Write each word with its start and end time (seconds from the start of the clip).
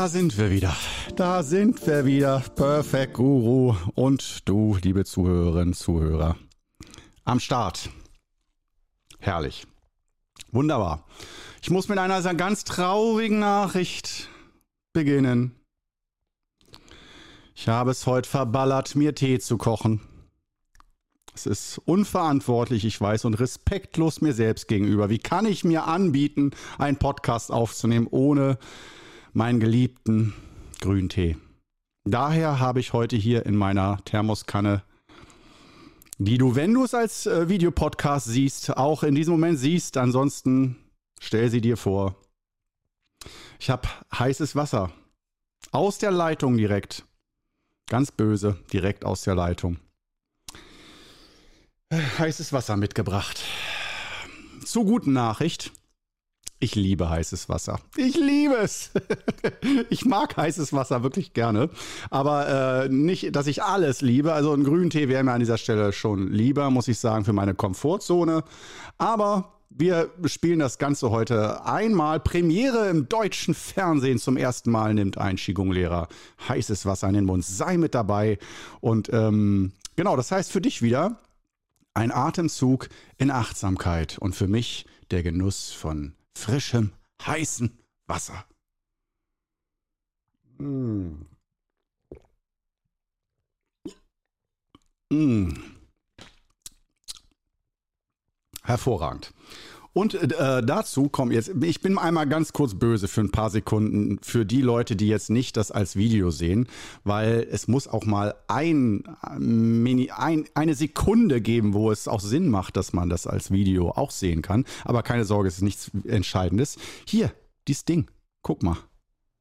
Da 0.00 0.08
sind 0.08 0.38
wir 0.38 0.50
wieder. 0.50 0.74
Da 1.14 1.42
sind 1.42 1.86
wir 1.86 2.06
wieder. 2.06 2.42
Perfect 2.56 3.12
Guru 3.12 3.76
und 3.94 4.48
du, 4.48 4.78
liebe 4.80 5.04
Zuhörerinnen, 5.04 5.74
Zuhörer. 5.74 6.36
Am 7.24 7.38
Start. 7.38 7.90
Herrlich. 9.18 9.66
Wunderbar. 10.52 11.04
Ich 11.60 11.68
muss 11.68 11.88
mit 11.88 11.98
einer 11.98 12.22
ganz 12.32 12.64
traurigen 12.64 13.40
Nachricht 13.40 14.30
beginnen. 14.94 15.54
Ich 17.54 17.68
habe 17.68 17.90
es 17.90 18.06
heute 18.06 18.26
verballert, 18.26 18.96
mir 18.96 19.14
Tee 19.14 19.38
zu 19.38 19.58
kochen. 19.58 20.00
Es 21.34 21.44
ist 21.44 21.76
unverantwortlich, 21.84 22.86
ich 22.86 22.98
weiß, 22.98 23.26
und 23.26 23.34
respektlos 23.34 24.22
mir 24.22 24.32
selbst 24.32 24.66
gegenüber. 24.66 25.10
Wie 25.10 25.18
kann 25.18 25.44
ich 25.44 25.62
mir 25.62 25.84
anbieten, 25.84 26.52
einen 26.78 26.96
Podcast 26.96 27.52
aufzunehmen, 27.52 28.08
ohne 28.10 28.56
meinen 29.32 29.60
geliebten 29.60 30.34
Grüntee? 30.80 31.36
Daher 32.04 32.58
habe 32.58 32.80
ich 32.80 32.92
heute 32.92 33.16
hier 33.16 33.46
in 33.46 33.56
meiner 33.56 34.02
Thermoskanne, 34.04 34.82
die 36.18 36.38
du, 36.38 36.54
wenn 36.54 36.74
du 36.74 36.84
es 36.84 36.94
als 36.94 37.26
äh, 37.26 37.48
Videopodcast 37.48 38.26
siehst, 38.26 38.76
auch 38.76 39.02
in 39.02 39.14
diesem 39.14 39.32
Moment 39.32 39.58
siehst. 39.58 39.96
Ansonsten 39.96 40.76
stell 41.20 41.50
sie 41.50 41.60
dir 41.60 41.76
vor. 41.76 42.16
Ich 43.58 43.70
habe 43.70 43.88
heißes 44.18 44.56
Wasser 44.56 44.92
aus 45.72 45.98
der 45.98 46.10
Leitung 46.10 46.56
direkt. 46.56 47.04
Ganz 47.88 48.10
böse, 48.12 48.58
direkt 48.72 49.04
aus 49.04 49.22
der 49.22 49.34
Leitung 49.34 49.78
heißes 51.92 52.52
Wasser 52.52 52.76
mitgebracht. 52.76 53.42
Zur 54.64 54.84
guten 54.84 55.12
Nachricht. 55.12 55.72
Ich 56.62 56.74
liebe 56.74 57.08
heißes 57.08 57.48
Wasser. 57.48 57.80
Ich 57.96 58.16
liebe 58.16 58.56
es. 58.56 58.90
ich 59.88 60.04
mag 60.04 60.36
heißes 60.36 60.74
Wasser 60.74 61.02
wirklich 61.02 61.32
gerne. 61.32 61.70
Aber 62.10 62.84
äh, 62.84 62.88
nicht, 62.90 63.34
dass 63.34 63.46
ich 63.46 63.62
alles 63.62 64.02
liebe. 64.02 64.34
Also 64.34 64.52
ein 64.52 64.64
Grüntee 64.64 65.08
wäre 65.08 65.24
mir 65.24 65.32
an 65.32 65.40
dieser 65.40 65.56
Stelle 65.56 65.94
schon 65.94 66.30
lieber, 66.30 66.68
muss 66.68 66.86
ich 66.86 66.98
sagen, 66.98 67.24
für 67.24 67.32
meine 67.32 67.54
Komfortzone. 67.54 68.44
Aber 68.98 69.54
wir 69.70 70.10
spielen 70.26 70.58
das 70.58 70.76
Ganze 70.76 71.10
heute 71.10 71.64
einmal. 71.64 72.20
Premiere 72.20 72.90
im 72.90 73.08
deutschen 73.08 73.54
Fernsehen. 73.54 74.18
Zum 74.18 74.36
ersten 74.36 74.70
Mal 74.70 74.92
nimmt 74.92 75.16
ein 75.16 75.36
Qigong-Lehrer 75.36 76.08
heißes 76.46 76.84
Wasser 76.84 77.08
in 77.08 77.14
den 77.14 77.24
Mund. 77.24 77.42
Sei 77.42 77.78
mit 77.78 77.94
dabei. 77.94 78.38
Und 78.82 79.08
ähm, 79.14 79.72
genau, 79.96 80.14
das 80.14 80.30
heißt 80.30 80.52
für 80.52 80.60
dich 80.60 80.82
wieder, 80.82 81.16
ein 81.94 82.12
Atemzug 82.12 82.90
in 83.16 83.30
Achtsamkeit 83.30 84.18
und 84.18 84.34
für 84.34 84.46
mich 84.46 84.84
der 85.10 85.22
Genuss 85.22 85.70
von 85.72 86.12
frischem, 86.36 86.92
heißem 87.24 87.78
Wasser. 88.06 88.44
Mm. 90.58 91.26
Mm. 95.12 95.54
Hervorragend. 98.62 99.32
Und 99.92 100.14
äh, 100.14 100.62
dazu 100.62 101.08
kommt 101.08 101.32
jetzt, 101.32 101.50
ich 101.62 101.80
bin 101.80 101.98
einmal 101.98 102.28
ganz 102.28 102.52
kurz 102.52 102.74
böse 102.74 103.08
für 103.08 103.22
ein 103.22 103.32
paar 103.32 103.50
Sekunden 103.50 104.18
für 104.22 104.46
die 104.46 104.62
Leute, 104.62 104.94
die 104.94 105.08
jetzt 105.08 105.30
nicht 105.30 105.56
das 105.56 105.72
als 105.72 105.96
Video 105.96 106.30
sehen, 106.30 106.68
weil 107.02 107.46
es 107.50 107.66
muss 107.66 107.88
auch 107.88 108.04
mal 108.04 108.36
ein, 108.46 109.02
Mini, 109.38 110.10
ein, 110.10 110.44
eine 110.54 110.74
Sekunde 110.74 111.40
geben, 111.40 111.74
wo 111.74 111.90
es 111.90 112.06
auch 112.06 112.20
Sinn 112.20 112.50
macht, 112.50 112.76
dass 112.76 112.92
man 112.92 113.08
das 113.08 113.26
als 113.26 113.50
Video 113.50 113.90
auch 113.90 114.12
sehen 114.12 114.42
kann. 114.42 114.64
Aber 114.84 115.02
keine 115.02 115.24
Sorge, 115.24 115.48
es 115.48 115.56
ist 115.56 115.62
nichts 115.62 115.90
Entscheidendes. 116.04 116.76
Hier, 117.04 117.32
dieses 117.66 117.84
Ding, 117.84 118.08
guck 118.42 118.62
mal, 118.62 118.76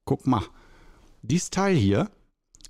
guck 0.05 0.25
mal. 0.25 0.43
Dieses 1.21 1.51
Teil 1.51 1.75
hier 1.75 2.09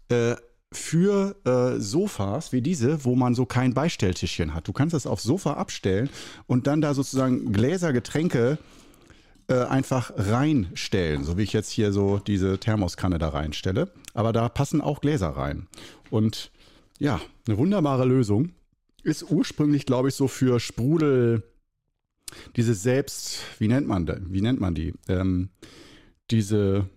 äh, 0.09 0.35
für 0.71 1.35
äh, 1.45 1.79
Sofas 1.79 2.51
wie 2.51 2.61
diese, 2.61 3.03
wo 3.03 3.15
man 3.15 3.33
so 3.33 3.45
kein 3.45 3.73
Beistelltischchen 3.73 4.53
hat. 4.53 4.67
Du 4.67 4.73
kannst 4.73 4.93
das 4.93 5.07
aufs 5.07 5.23
Sofa 5.23 5.53
abstellen 5.53 6.09
und 6.45 6.67
dann 6.67 6.81
da 6.81 6.93
sozusagen 6.93 7.51
Gläser, 7.51 7.91
Getränke 7.91 8.59
äh, 9.47 9.63
einfach 9.63 10.11
reinstellen, 10.15 11.23
so 11.23 11.37
wie 11.37 11.43
ich 11.43 11.53
jetzt 11.53 11.71
hier 11.71 11.91
so 11.91 12.19
diese 12.19 12.59
Thermoskanne 12.59 13.17
da 13.17 13.29
reinstelle. 13.29 13.91
Aber 14.13 14.31
da 14.31 14.47
passen 14.47 14.81
auch 14.81 15.01
Gläser 15.01 15.29
rein. 15.29 15.67
Und 16.11 16.51
ja, 16.99 17.19
eine 17.47 17.57
wunderbare 17.57 18.05
Lösung. 18.05 18.51
Ist 19.01 19.31
ursprünglich, 19.31 19.85
glaube 19.85 20.09
ich, 20.09 20.15
so 20.15 20.27
für 20.27 20.59
Sprudel, 20.59 21.41
diese 22.57 22.75
selbst, 22.75 23.39
wie 23.57 23.69
nennt 23.69 23.87
man, 23.87 24.05
da, 24.05 24.17
wie 24.19 24.41
nennt 24.41 24.59
man 24.59 24.75
die? 24.75 24.93
Ähm, 25.07 25.49
diese 26.29 26.87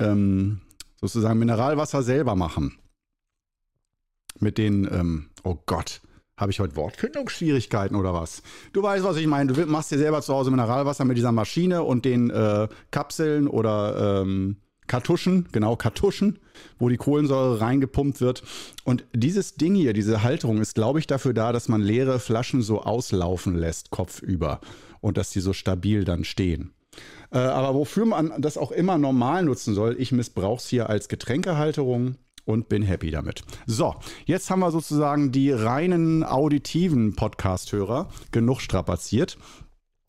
ähm, 0.00 0.62
sozusagen 1.00 1.38
Mineralwasser 1.38 2.02
selber 2.02 2.34
machen 2.34 2.76
mit 4.42 4.58
den, 4.58 4.88
ähm, 4.90 5.30
oh 5.44 5.56
Gott, 5.66 6.00
habe 6.36 6.52
ich 6.52 6.60
heute 6.60 6.76
Wortfindungsschwierigkeiten 6.76 7.96
oder 7.96 8.14
was? 8.14 8.42
Du 8.72 8.82
weißt, 8.82 9.04
was 9.04 9.16
ich 9.16 9.26
meine. 9.26 9.52
Du 9.52 9.66
machst 9.66 9.90
dir 9.90 9.98
selber 9.98 10.22
zu 10.22 10.32
Hause 10.32 10.50
Mineralwasser 10.50 11.04
mit 11.04 11.16
dieser 11.16 11.32
Maschine 11.32 11.82
und 11.82 12.04
den 12.04 12.30
äh, 12.30 12.68
Kapseln 12.92 13.48
oder 13.48 14.22
ähm, 14.22 14.56
Kartuschen, 14.86 15.48
genau 15.52 15.76
Kartuschen, 15.76 16.38
wo 16.78 16.88
die 16.88 16.96
Kohlensäure 16.96 17.60
reingepumpt 17.60 18.20
wird. 18.20 18.42
Und 18.84 19.04
dieses 19.12 19.56
Ding 19.56 19.74
hier, 19.74 19.92
diese 19.92 20.22
Halterung 20.22 20.60
ist, 20.60 20.74
glaube 20.74 21.00
ich, 21.00 21.06
dafür 21.06 21.34
da, 21.34 21.52
dass 21.52 21.68
man 21.68 21.82
leere 21.82 22.20
Flaschen 22.20 22.62
so 22.62 22.82
auslaufen 22.82 23.54
lässt, 23.54 23.90
kopfüber. 23.90 24.60
Und 25.00 25.16
dass 25.16 25.30
die 25.30 25.40
so 25.40 25.52
stabil 25.52 26.04
dann 26.04 26.24
stehen. 26.24 26.72
Äh, 27.30 27.38
aber 27.38 27.74
wofür 27.74 28.06
man 28.06 28.32
das 28.38 28.56
auch 28.56 28.72
immer 28.72 28.98
normal 28.98 29.44
nutzen 29.44 29.74
soll, 29.74 29.96
ich 29.98 30.10
missbrauche 30.10 30.58
es 30.58 30.68
hier 30.68 30.88
als 30.88 31.08
Getränkehalterung 31.08 32.16
und 32.48 32.70
bin 32.70 32.82
happy 32.82 33.10
damit. 33.10 33.42
So, 33.66 33.94
jetzt 34.24 34.50
haben 34.50 34.60
wir 34.60 34.70
sozusagen 34.70 35.32
die 35.32 35.52
reinen 35.52 36.24
auditiven 36.24 37.14
Podcast-Hörer 37.14 38.08
genug 38.32 38.62
strapaziert. 38.62 39.36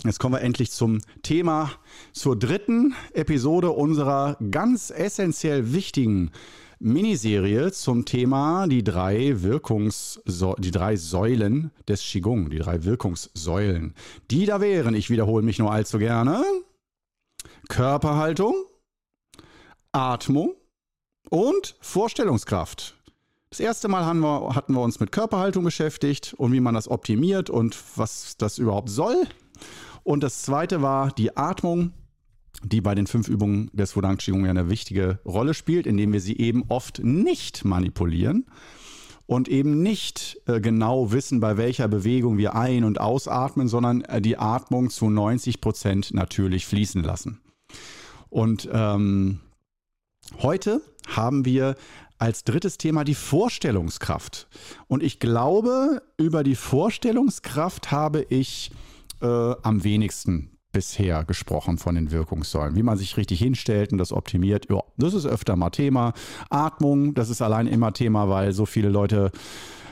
Jetzt 0.06 0.20
kommen 0.20 0.36
wir 0.36 0.42
endlich 0.42 0.72
zum 0.72 1.02
Thema, 1.22 1.70
zur 2.14 2.40
dritten 2.40 2.96
Episode 3.14 3.72
unserer 3.72 4.38
ganz 4.52 4.90
essentiell 4.90 5.74
wichtigen 5.74 6.32
Miniserie 6.80 7.74
zum 7.74 8.06
Thema 8.06 8.68
die 8.68 8.86
drei 8.86 9.42
Wirkungs 9.44 10.22
die 10.60 10.72
drei 10.72 10.96
Säulen 10.96 11.72
des 11.90 12.02
Qigong, 12.02 12.50
die 12.50 12.60
drei 12.60 12.86
Wirkungssäulen. 12.86 13.94
Die 14.32 14.46
da 14.46 14.62
wären, 14.62 14.96
ich 14.96 15.10
wiederhole 15.10 15.44
mich 15.44 15.60
nur 15.60 15.74
allzu 15.74 15.98
gerne, 15.98 16.42
Körperhaltung, 17.68 18.56
Atmung 19.92 20.56
und 21.30 21.76
Vorstellungskraft. 21.80 22.96
Das 23.50 23.60
erste 23.60 23.88
Mal 23.88 24.06
hatten 24.06 24.20
wir, 24.20 24.56
hatten 24.56 24.74
wir 24.74 24.82
uns 24.82 25.00
mit 25.00 25.12
Körperhaltung 25.12 25.64
beschäftigt 25.64 26.34
und 26.38 26.52
wie 26.52 26.60
man 26.60 26.76
das 26.76 26.88
optimiert 26.88 27.50
und 27.50 27.78
was 27.96 28.38
das 28.38 28.58
überhaupt 28.58 28.90
soll. 28.90 29.28
Und 30.04 30.24
das 30.24 30.44
zweite 30.44 30.82
war 30.82 31.12
die 31.12 31.36
Atmung, 31.36 31.94
die 32.64 32.82
bei 32.82 32.94
den 32.94 33.08
fünf 33.08 33.28
Übungen 33.28 33.70
des 33.74 33.96
Wudang 33.96 34.18
Qigong 34.18 34.46
ja 34.46 34.52
eine 34.52 34.70
wichtige 34.70 35.20
Rolle 35.26 35.54
spielt, 35.54 35.88
indem 35.88 36.14
wir 36.14 36.22
sie 36.22 36.38
eben 36.38 36.64
oft 36.68 37.00
nicht 37.04 37.66
manipulieren 37.66 38.46
und 39.26 39.48
eben 39.48 39.82
nicht 39.82 40.42
äh, 40.46 40.60
genau 40.60 41.12
wissen, 41.12 41.40
bei 41.40 41.58
welcher 41.58 41.88
Bewegung 41.88 42.38
wir 42.38 42.56
ein- 42.56 42.84
und 42.84 43.00
ausatmen, 43.00 43.68
sondern 43.68 44.02
äh, 44.02 44.22
die 44.22 44.38
Atmung 44.38 44.90
zu 44.90 45.10
90 45.10 45.62
Prozent 45.62 46.14
natürlich 46.14 46.66
fließen 46.66 47.04
lassen. 47.04 47.40
Und 48.30 48.70
ähm, 48.72 49.40
Heute 50.38 50.82
haben 51.16 51.46
wir 51.46 51.76
als 52.18 52.44
drittes 52.44 52.78
Thema 52.78 53.04
die 53.04 53.16
Vorstellungskraft. 53.16 54.48
Und 54.88 55.02
ich 55.02 55.20
glaube, 55.20 56.02
über 56.18 56.44
die 56.44 56.56
Vorstellungskraft 56.56 57.92
habe 57.92 58.26
ich 58.30 58.72
äh, 59.22 59.26
am 59.26 59.84
wenigsten 59.84 60.52
bisher 60.72 61.24
gesprochen 61.24 61.78
von 61.78 61.96
den 61.96 62.12
Wirkungssäulen. 62.12 62.76
Wie 62.76 62.84
man 62.84 62.98
sich 62.98 63.18
richtig 63.18 63.40
hinstellt 63.40 63.92
und 63.92 63.98
das 63.98 64.12
optimiert, 64.12 64.68
ja, 64.70 64.82
das 64.98 65.14
ist 65.14 65.26
öfter 65.26 65.56
mal 65.56 65.72
Thema. 65.72 66.14
Atmung, 66.50 67.14
das 67.16 67.30
ist 67.30 67.42
allein 67.42 67.68
immer 67.68 67.94
Thema, 67.94 68.30
weil 68.30 68.52
so 68.52 68.66
viele 68.66 68.90
Leute 68.90 69.32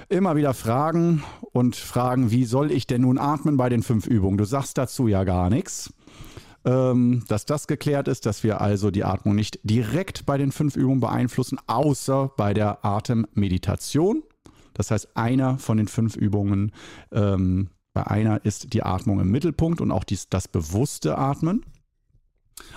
immer 0.09 0.35
wieder 0.35 0.53
fragen 0.53 1.23
und 1.51 1.75
fragen, 1.75 2.31
wie 2.31 2.45
soll 2.45 2.71
ich 2.71 2.87
denn 2.87 3.01
nun 3.01 3.17
atmen 3.17 3.57
bei 3.57 3.69
den 3.69 3.83
fünf 3.83 4.05
Übungen? 4.05 4.37
Du 4.37 4.45
sagst 4.45 4.77
dazu 4.77 5.07
ja 5.07 5.23
gar 5.23 5.49
nichts 5.49 5.91
ähm, 6.67 7.23
dass 7.29 7.45
das 7.45 7.67
geklärt 7.67 8.09
ist, 8.09 8.25
dass 8.25 8.43
wir 8.43 8.59
also 8.59 8.91
die 8.91 9.05
Atmung 9.05 9.35
nicht 9.35 9.59
direkt 9.63 10.25
bei 10.25 10.37
den 10.37 10.51
fünf 10.51 10.75
Übungen 10.75 10.99
beeinflussen, 10.99 11.57
außer 11.65 12.31
bei 12.35 12.53
der 12.53 12.85
Atemmeditation. 12.85 14.23
Das 14.73 14.91
heißt, 14.91 15.15
einer 15.15 15.57
von 15.59 15.77
den 15.77 15.87
fünf 15.87 16.17
Übungen, 16.17 16.73
ähm, 17.11 17.69
bei 17.93 18.05
einer 18.05 18.45
ist 18.45 18.73
die 18.73 18.83
Atmung 18.83 19.21
im 19.21 19.31
Mittelpunkt 19.31 19.79
und 19.79 19.91
auch 19.91 20.03
dies, 20.03 20.27
das 20.29 20.49
bewusste 20.49 21.17
Atmen. 21.17 21.65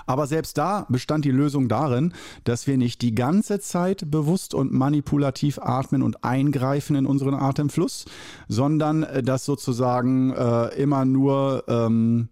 Aber 0.07 0.27
selbst 0.27 0.57
da 0.57 0.87
bestand 0.89 1.25
die 1.25 1.31
Lösung 1.31 1.69
darin, 1.69 2.15
dass 2.45 2.67
wir 2.67 2.77
nicht 2.77 3.03
die 3.03 3.15
ganze 3.15 3.59
Zeit 3.59 4.11
bewusst 4.11 4.55
und 4.55 4.73
manipulativ 4.73 5.59
atmen 5.59 6.03
und 6.03 6.23
eingreifen 6.23 6.97
in 6.97 7.07
unseren 7.07 7.35
Atemfluss, 7.35 8.05
sondern 8.47 9.03
äh, 9.03 9.23
dass 9.23 9.45
sozusagen 9.45 10.33
äh, 10.33 10.69
immer 10.81 11.05
nur 11.05 11.65
ähm, 11.67 12.29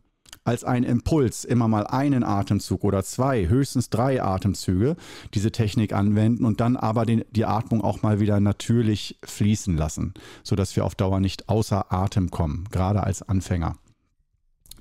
als 0.49 0.65
ein 0.65 0.83
Impuls 0.83 1.45
immer 1.45 1.69
mal 1.69 1.87
einen 1.87 2.25
Atemzug 2.25 2.83
oder 2.83 3.05
zwei, 3.05 3.49
höchstens 3.49 3.91
drei 3.91 4.23
Atemzüge 4.23 4.97
diese 5.35 5.53
Technik 5.53 5.93
anwenden 5.93 6.47
und 6.47 6.61
dann 6.61 6.77
aber 6.79 7.05
den, 7.05 7.23
die 7.33 7.45
Atmung 7.45 7.83
auch 7.85 8.01
mal 8.01 8.19
wieder 8.19 8.41
natürlich 8.41 9.19
fließen 9.23 9.77
lassen, 9.77 10.15
sodass 10.43 10.75
wir 10.75 10.87
auf 10.87 10.95
Dauer 10.95 11.21
nicht 11.21 11.51
außer 11.51 11.93
Atem 11.93 12.31
kommen, 12.31 12.65
gerade 12.71 13.03
als 13.03 13.21
Anfänger. 13.21 13.77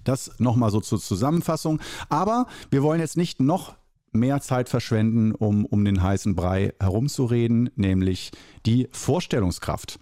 Das 0.06 0.32
nochmal 0.40 0.72
so 0.72 0.80
zur 0.80 1.02
Zusammenfassung. 1.02 1.82
Aber 2.08 2.48
wir 2.72 2.82
wollen 2.82 3.02
jetzt 3.02 3.18
nicht 3.18 3.42
noch 3.42 3.76
mehr 4.18 4.42
Zeit 4.42 4.70
verschwenden, 4.70 5.34
um 5.34 5.66
um 5.66 5.86
den 5.86 6.02
heißen 6.02 6.36
Brei 6.36 6.74
herumzureden, 6.80 7.70
nämlich 7.76 8.32
die 8.68 8.88
Vorstellungskraft. 8.92 9.98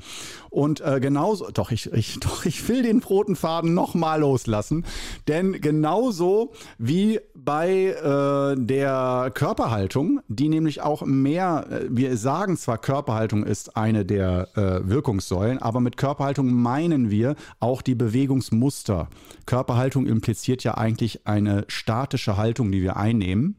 Und 0.49 0.81
äh, 0.81 0.99
genauso, 0.99 1.49
doch 1.51 1.71
ich, 1.71 1.91
ich, 1.93 2.19
doch, 2.19 2.45
ich 2.45 2.67
will 2.67 2.81
den 2.81 3.01
roten 3.03 3.35
Faden 3.35 3.73
nochmal 3.73 4.21
loslassen, 4.21 4.85
denn 5.27 5.61
genauso 5.61 6.53
wie 6.77 7.19
bei 7.35 7.89
äh, 7.89 8.55
der 8.57 9.31
Körperhaltung, 9.33 10.19
die 10.27 10.49
nämlich 10.49 10.81
auch 10.81 11.05
mehr, 11.05 11.67
äh, 11.69 11.85
wir 11.89 12.17
sagen 12.17 12.57
zwar, 12.57 12.79
Körperhaltung 12.79 13.43
ist 13.43 13.77
eine 13.77 14.05
der 14.05 14.47
äh, 14.55 14.89
Wirkungssäulen, 14.89 15.59
aber 15.59 15.79
mit 15.79 15.97
Körperhaltung 15.97 16.51
meinen 16.51 17.11
wir 17.11 17.35
auch 17.59 17.81
die 17.81 17.95
Bewegungsmuster. 17.95 19.09
Körperhaltung 19.45 20.07
impliziert 20.07 20.63
ja 20.63 20.75
eigentlich 20.75 21.27
eine 21.27 21.65
statische 21.67 22.37
Haltung, 22.37 22.71
die 22.71 22.81
wir 22.81 22.97
einnehmen 22.97 23.57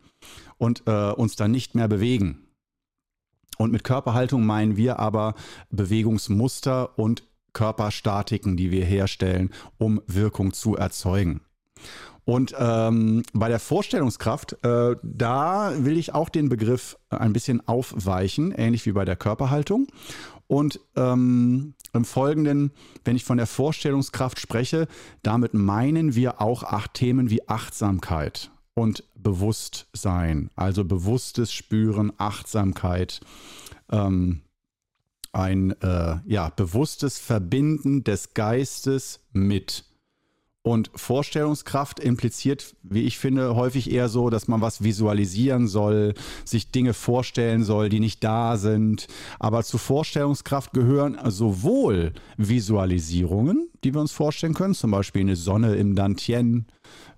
und 0.59 0.83
äh, 0.87 1.13
uns 1.13 1.37
dann 1.37 1.51
nicht 1.51 1.75
mehr 1.75 1.89
bewegen. 1.89 2.47
Und 3.59 3.73
mit 3.73 3.85
Körperhaltung 3.85 4.45
meinen 4.45 4.77
wir 4.77 4.99
aber 4.99 5.35
Bewegungsmuster 5.71 6.99
und 6.99 7.25
Körperstatiken, 7.53 8.57
die 8.57 8.71
wir 8.71 8.85
herstellen, 8.85 9.51
um 9.79 10.03
Wirkung 10.07 10.53
zu 10.53 10.77
erzeugen. 10.77 11.41
Und 12.27 12.55
ähm, 12.59 13.23
bei 13.33 13.49
der 13.49 13.61
Vorstellungskraft, 13.61 14.65
äh, 14.65 14.97
da 15.03 15.73
will 15.79 15.97
ich 15.97 16.13
auch 16.13 16.29
den 16.29 16.49
Begriff 16.49 16.99
ein 17.09 17.33
bisschen 17.33 17.67
aufweichen, 17.67 18.53
ähnlich 18.53 18.85
wie 18.85 18.93
bei 18.93 19.05
der 19.05 19.17
Körperhaltung. 19.17 19.87
Und 20.49 20.81
ähm, 20.97 21.75
im 21.93 22.05
Folgenden, 22.05 22.73
wenn 23.05 23.17
ich 23.17 23.25
von 23.25 23.39
der 23.39 23.47
Vorstellungskraft 23.47 24.41
spreche, 24.41 24.89
damit 25.23 25.55
meinen 25.55 26.15
wir 26.15 26.41
auch 26.41 26.63
acht 26.65 26.95
Themen 26.95 27.31
wie 27.31 27.49
Achtsamkeit 27.49 28.51
und 28.77 29.05
Bewusstsein, 29.15 30.51
also 30.55 30.85
bewusstes 30.85 31.53
Spüren, 31.53 32.13
Achtsamkeit, 32.19 33.21
ähm, 33.91 34.43
ein 35.33 35.73
äh, 35.81 36.19
ja, 36.27 36.51
bewusstes 36.51 37.19
Verbinden 37.19 38.05
des 38.05 38.35
Geistes 38.35 39.21
mit. 39.33 39.85
Und 40.67 40.91
Vorstellungskraft 40.97 42.01
impliziert, 42.01 42.75
wie 42.83 43.03
ich 43.03 43.19
finde, 43.19 43.55
häufig 43.55 43.89
eher 43.89 44.09
so, 44.09 44.31
dass 44.31 44.49
man 44.49 44.61
was 44.61 44.83
visualisieren 44.83 45.69
soll, 45.69 46.15
sich 46.45 46.73
Dinge 46.73 46.93
vorstellen 46.93 47.63
soll, 47.63 47.89
die 47.89 48.01
nicht 48.01 48.25
da 48.25 48.57
sind. 48.57 49.07
Aber 49.39 49.63
zu 49.63 49.79
Vorstellungskraft 49.79 50.73
gehören 50.73 51.19
sowohl 51.27 52.15
Visualisierungen, 52.37 53.69
die 53.85 53.95
wir 53.95 54.01
uns 54.01 54.11
vorstellen 54.11 54.55
können, 54.55 54.75
zum 54.75 54.91
Beispiel 54.91 55.21
eine 55.21 55.37
Sonne 55.37 55.77
im 55.77 55.95
Dantien, 55.95 56.67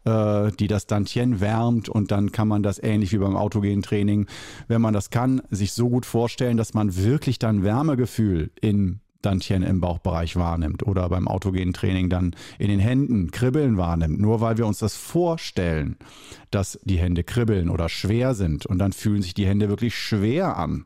äh, 0.04 0.52
die 0.52 0.66
das 0.66 0.86
Dantien 0.86 1.40
wärmt 1.40 1.88
und 1.88 2.10
dann 2.10 2.32
kann 2.32 2.48
man 2.48 2.62
das 2.62 2.78
ähnlich 2.78 3.14
wie 3.14 3.18
beim 3.18 3.34
autogenen 3.34 3.80
Training, 3.80 4.26
wenn 4.66 4.82
man 4.82 4.92
das 4.92 5.08
kann, 5.08 5.40
sich 5.48 5.72
so 5.72 5.88
gut 5.88 6.04
vorstellen, 6.04 6.58
dass 6.58 6.74
man 6.74 7.02
wirklich 7.02 7.38
dann 7.38 7.64
Wärmegefühl 7.64 8.50
in 8.60 9.00
Dantien 9.22 9.62
im 9.62 9.80
Bauchbereich 9.80 10.36
wahrnimmt 10.36 10.86
oder 10.86 11.08
beim 11.08 11.26
autogenen 11.26 11.72
Training 11.72 12.08
dann 12.08 12.36
in 12.58 12.68
den 12.68 12.78
Händen 12.78 13.30
Kribbeln 13.30 13.76
wahrnimmt, 13.76 14.20
nur 14.20 14.40
weil 14.40 14.58
wir 14.58 14.66
uns 14.66 14.78
das 14.78 14.96
vorstellen, 14.96 15.96
dass 16.50 16.78
die 16.84 16.98
Hände 16.98 17.24
kribbeln 17.24 17.68
oder 17.68 17.88
schwer 17.88 18.34
sind 18.34 18.66
und 18.66 18.78
dann 18.78 18.92
fühlen 18.92 19.22
sich 19.22 19.34
die 19.34 19.46
Hände 19.46 19.68
wirklich 19.68 19.96
schwer 19.96 20.56
an, 20.56 20.84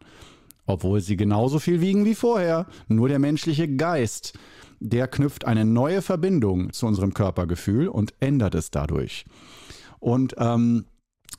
obwohl 0.67 1.01
sie 1.01 1.17
genauso 1.17 1.59
viel 1.59 1.81
wiegen 1.81 2.05
wie 2.05 2.15
vorher, 2.15 2.67
nur 2.89 3.09
der 3.09 3.19
menschliche 3.19 3.69
Geist 3.69 4.39
der 4.83 5.07
knüpft 5.07 5.45
eine 5.45 5.65
neue 5.65 6.03
Verbindung 6.03 6.73
zu 6.73 6.87
unserem 6.87 7.15
Körpergefühl 7.15 7.87
und 7.89 8.15
ändert 8.19 8.57
es 8.57 8.71
dadurch. 8.71 9.25
Und 10.01 10.35
ähm, 10.39 10.87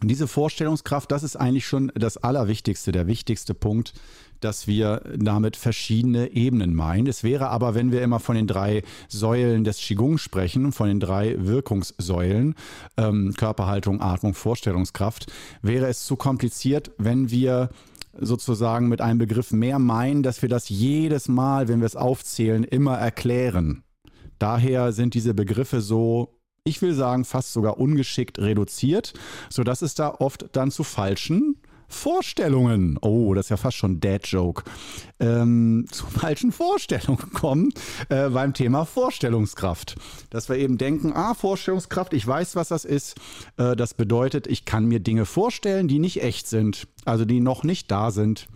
diese 0.01 0.27
Vorstellungskraft, 0.27 1.11
das 1.11 1.23
ist 1.23 1.35
eigentlich 1.35 1.67
schon 1.67 1.91
das 1.95 2.17
Allerwichtigste, 2.17 2.91
der 2.91 3.05
wichtigste 3.07 3.53
Punkt, 3.53 3.93
dass 4.43 4.67
wir 4.67 5.01
damit 5.15 5.55
verschiedene 5.55 6.31
Ebenen 6.31 6.73
meinen. 6.73 7.07
Es 7.07 7.23
wäre 7.23 7.49
aber, 7.49 7.75
wenn 7.75 7.91
wir 7.91 8.01
immer 8.01 8.19
von 8.19 8.35
den 8.35 8.47
drei 8.47 8.83
Säulen 9.07 9.63
des 9.63 9.77
Qigong 9.77 10.17
sprechen, 10.17 10.71
von 10.71 10.87
den 10.87 10.99
drei 10.99 11.35
Wirkungssäulen, 11.37 12.55
ähm, 12.97 13.33
Körperhaltung, 13.37 14.01
Atmung, 14.01 14.33
Vorstellungskraft, 14.33 15.31
wäre 15.61 15.87
es 15.87 16.05
zu 16.05 16.15
kompliziert, 16.15 16.91
wenn 16.97 17.31
wir 17.31 17.69
sozusagen 18.19 18.89
mit 18.89 19.01
einem 19.01 19.17
Begriff 19.17 19.51
mehr 19.51 19.79
meinen, 19.79 20.23
dass 20.23 20.41
wir 20.41 20.49
das 20.49 20.69
jedes 20.69 21.27
Mal, 21.27 21.67
wenn 21.67 21.79
wir 21.79 21.87
es 21.87 21.95
aufzählen, 21.95 22.63
immer 22.63 22.97
erklären. 22.97 23.83
Daher 24.39 24.91
sind 24.91 25.13
diese 25.13 25.33
Begriffe 25.33 25.81
so, 25.81 26.39
ich 26.63 26.81
will 26.81 26.93
sagen, 26.93 27.25
fast 27.25 27.53
sogar 27.53 27.79
ungeschickt 27.79 28.39
reduziert, 28.39 29.13
sodass 29.49 29.81
es 29.81 29.95
da 29.95 30.09
oft 30.09 30.45
dann 30.53 30.71
zu 30.71 30.83
falschen 30.83 31.57
Vorstellungen, 31.93 32.97
oh, 33.01 33.33
das 33.33 33.45
ist 33.45 33.49
ja 33.49 33.57
fast 33.57 33.77
schon 33.77 34.01
Dad-Joke, 34.01 34.63
ähm, 35.19 35.85
zu 35.89 36.05
falschen 36.05 36.51
Vorstellungen 36.51 37.31
kommen 37.33 37.73
äh, 38.09 38.29
beim 38.29 38.53
Thema 38.53 38.85
Vorstellungskraft. 38.85 39.95
Dass 40.29 40.49
wir 40.49 40.57
eben 40.57 40.77
denken, 40.77 41.13
ah, 41.13 41.33
Vorstellungskraft, 41.33 42.13
ich 42.13 42.27
weiß, 42.27 42.55
was 42.57 42.67
das 42.67 42.83
ist. 42.83 43.15
Äh, 43.57 43.75
das 43.75 43.93
bedeutet, 43.93 44.47
ich 44.47 44.65
kann 44.65 44.85
mir 44.85 44.99
Dinge 44.99 45.25
vorstellen, 45.25 45.87
die 45.87 45.99
nicht 45.99 46.21
echt 46.21 46.47
sind, 46.47 46.87
also 47.05 47.23
die 47.23 47.39
noch 47.39 47.63
nicht 47.63 47.89
da 47.89 48.11
sind. 48.11 48.47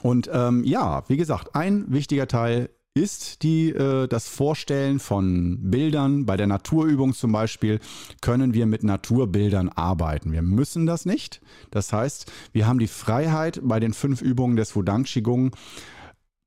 Und 0.00 0.30
ähm, 0.32 0.64
ja, 0.64 1.02
wie 1.08 1.16
gesagt, 1.16 1.54
ein 1.54 1.84
wichtiger 1.88 2.28
Teil 2.28 2.70
ist 2.96 3.42
die, 3.42 3.70
äh, 3.70 4.06
das 4.06 4.28
Vorstellen 4.28 5.00
von 5.00 5.58
Bildern. 5.68 6.26
Bei 6.26 6.36
der 6.36 6.46
Naturübung 6.46 7.12
zum 7.12 7.32
Beispiel 7.32 7.80
können 8.20 8.54
wir 8.54 8.66
mit 8.66 8.84
Naturbildern 8.84 9.68
arbeiten. 9.68 10.30
Wir 10.30 10.42
müssen 10.42 10.86
das 10.86 11.04
nicht. 11.04 11.40
Das 11.72 11.92
heißt, 11.92 12.30
wir 12.52 12.68
haben 12.68 12.78
die 12.78 12.86
Freiheit 12.86 13.60
bei 13.64 13.80
den 13.80 13.94
fünf 13.94 14.22
Übungen 14.22 14.54
des 14.54 14.76
Wudang 14.76 15.02
Qigong 15.02 15.50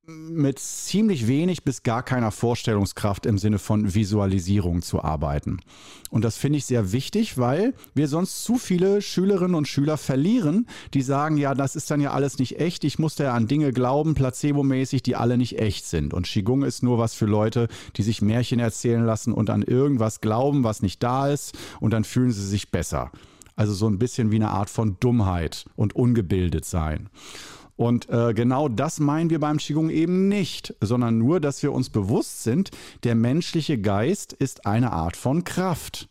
mit 0.09 0.57
ziemlich 0.57 1.27
wenig 1.27 1.65
bis 1.65 1.83
gar 1.83 2.01
keiner 2.01 2.31
Vorstellungskraft 2.31 3.25
im 3.25 3.37
Sinne 3.37 3.59
von 3.59 3.93
Visualisierung 3.93 4.81
zu 4.81 5.03
arbeiten. 5.03 5.59
Und 6.09 6.23
das 6.23 6.37
finde 6.37 6.59
ich 6.59 6.65
sehr 6.65 6.93
wichtig, 6.93 7.37
weil 7.37 7.73
wir 7.93 8.07
sonst 8.07 8.45
zu 8.45 8.57
viele 8.57 9.01
Schülerinnen 9.01 9.55
und 9.55 9.67
Schüler 9.67 9.97
verlieren, 9.97 10.65
die 10.93 11.01
sagen, 11.01 11.35
ja, 11.35 11.53
das 11.53 11.75
ist 11.75 11.91
dann 11.91 11.99
ja 11.99 12.11
alles 12.11 12.39
nicht 12.39 12.57
echt, 12.57 12.85
ich 12.85 12.99
musste 12.99 13.23
ja 13.23 13.33
an 13.33 13.49
Dinge 13.49 13.73
glauben, 13.73 14.13
placebomäßig, 14.13 15.03
die 15.03 15.17
alle 15.17 15.37
nicht 15.37 15.59
echt 15.59 15.85
sind. 15.85 16.13
Und 16.13 16.25
Qigong 16.25 16.63
ist 16.63 16.83
nur 16.83 16.97
was 16.97 17.13
für 17.13 17.25
Leute, 17.25 17.67
die 17.97 18.03
sich 18.03 18.21
Märchen 18.21 18.59
erzählen 18.61 19.03
lassen 19.03 19.33
und 19.33 19.49
an 19.49 19.61
irgendwas 19.61 20.21
glauben, 20.21 20.63
was 20.63 20.81
nicht 20.81 21.03
da 21.03 21.27
ist, 21.27 21.57
und 21.81 21.91
dann 21.91 22.05
fühlen 22.05 22.31
sie 22.31 22.47
sich 22.47 22.71
besser. 22.71 23.11
Also 23.57 23.73
so 23.73 23.89
ein 23.89 23.99
bisschen 23.99 24.31
wie 24.31 24.35
eine 24.35 24.51
Art 24.51 24.69
von 24.69 24.95
Dummheit 25.01 25.65
und 25.75 25.95
ungebildet 25.95 26.63
sein. 26.63 27.09
Und 27.77 28.09
äh, 28.09 28.33
genau 28.33 28.67
das 28.67 28.99
meinen 28.99 29.29
wir 29.29 29.39
beim 29.39 29.57
Qigong 29.57 29.89
eben 29.89 30.27
nicht, 30.27 30.75
sondern 30.81 31.19
nur, 31.19 31.39
dass 31.39 31.61
wir 31.63 31.71
uns 31.71 31.89
bewusst 31.89 32.43
sind, 32.43 32.71
der 33.03 33.15
menschliche 33.15 33.79
Geist 33.79 34.33
ist 34.33 34.65
eine 34.65 34.91
Art 34.91 35.15
von 35.15 35.43
Kraft. 35.43 36.09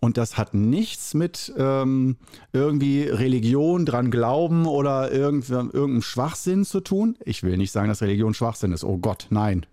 Und 0.00 0.16
das 0.16 0.36
hat 0.36 0.54
nichts 0.54 1.14
mit 1.14 1.52
ähm, 1.56 2.16
irgendwie 2.52 3.02
Religion, 3.02 3.86
dran 3.86 4.10
glauben 4.10 4.66
oder 4.66 5.12
irgendeinem 5.12 6.02
Schwachsinn 6.02 6.64
zu 6.64 6.80
tun. 6.80 7.16
Ich 7.24 7.42
will 7.42 7.56
nicht 7.56 7.72
sagen, 7.72 7.88
dass 7.88 8.02
Religion 8.02 8.34
Schwachsinn 8.34 8.72
ist. 8.72 8.84
Oh 8.84 8.98
Gott, 8.98 9.28
nein. 9.30 9.66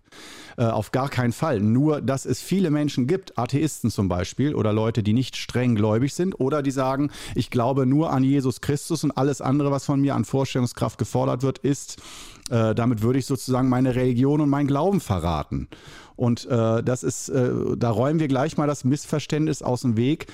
Äh, 0.57 0.65
auf 0.65 0.91
gar 0.91 1.09
keinen 1.09 1.31
Fall. 1.31 1.59
Nur, 1.59 2.01
dass 2.01 2.25
es 2.25 2.41
viele 2.41 2.71
Menschen 2.71 3.07
gibt, 3.07 3.37
Atheisten 3.37 3.89
zum 3.89 4.09
Beispiel 4.09 4.55
oder 4.55 4.73
Leute, 4.73 5.03
die 5.03 5.13
nicht 5.13 5.35
streng 5.35 5.75
gläubig 5.75 6.13
sind 6.13 6.39
oder 6.39 6.61
die 6.61 6.71
sagen, 6.71 7.11
ich 7.35 7.49
glaube 7.49 7.85
nur 7.85 8.11
an 8.11 8.23
Jesus 8.23 8.61
Christus 8.61 9.03
und 9.03 9.11
alles 9.11 9.41
andere, 9.41 9.71
was 9.71 9.85
von 9.85 10.01
mir 10.01 10.15
an 10.15 10.25
Vorstellungskraft 10.25 10.97
gefordert 10.97 11.43
wird, 11.43 11.59
ist, 11.59 12.01
äh, 12.49 12.75
damit 12.75 13.01
würde 13.01 13.19
ich 13.19 13.25
sozusagen 13.25 13.69
meine 13.69 13.95
Religion 13.95 14.41
und 14.41 14.49
meinen 14.49 14.67
Glauben 14.67 14.99
verraten. 14.99 15.67
Und 16.15 16.45
äh, 16.45 16.83
das 16.83 17.03
ist, 17.03 17.29
äh, 17.29 17.49
da 17.77 17.89
räumen 17.89 18.19
wir 18.19 18.27
gleich 18.27 18.57
mal 18.57 18.67
das 18.67 18.83
Missverständnis 18.83 19.61
aus 19.61 19.81
dem 19.81 19.97
Weg. 19.97 20.27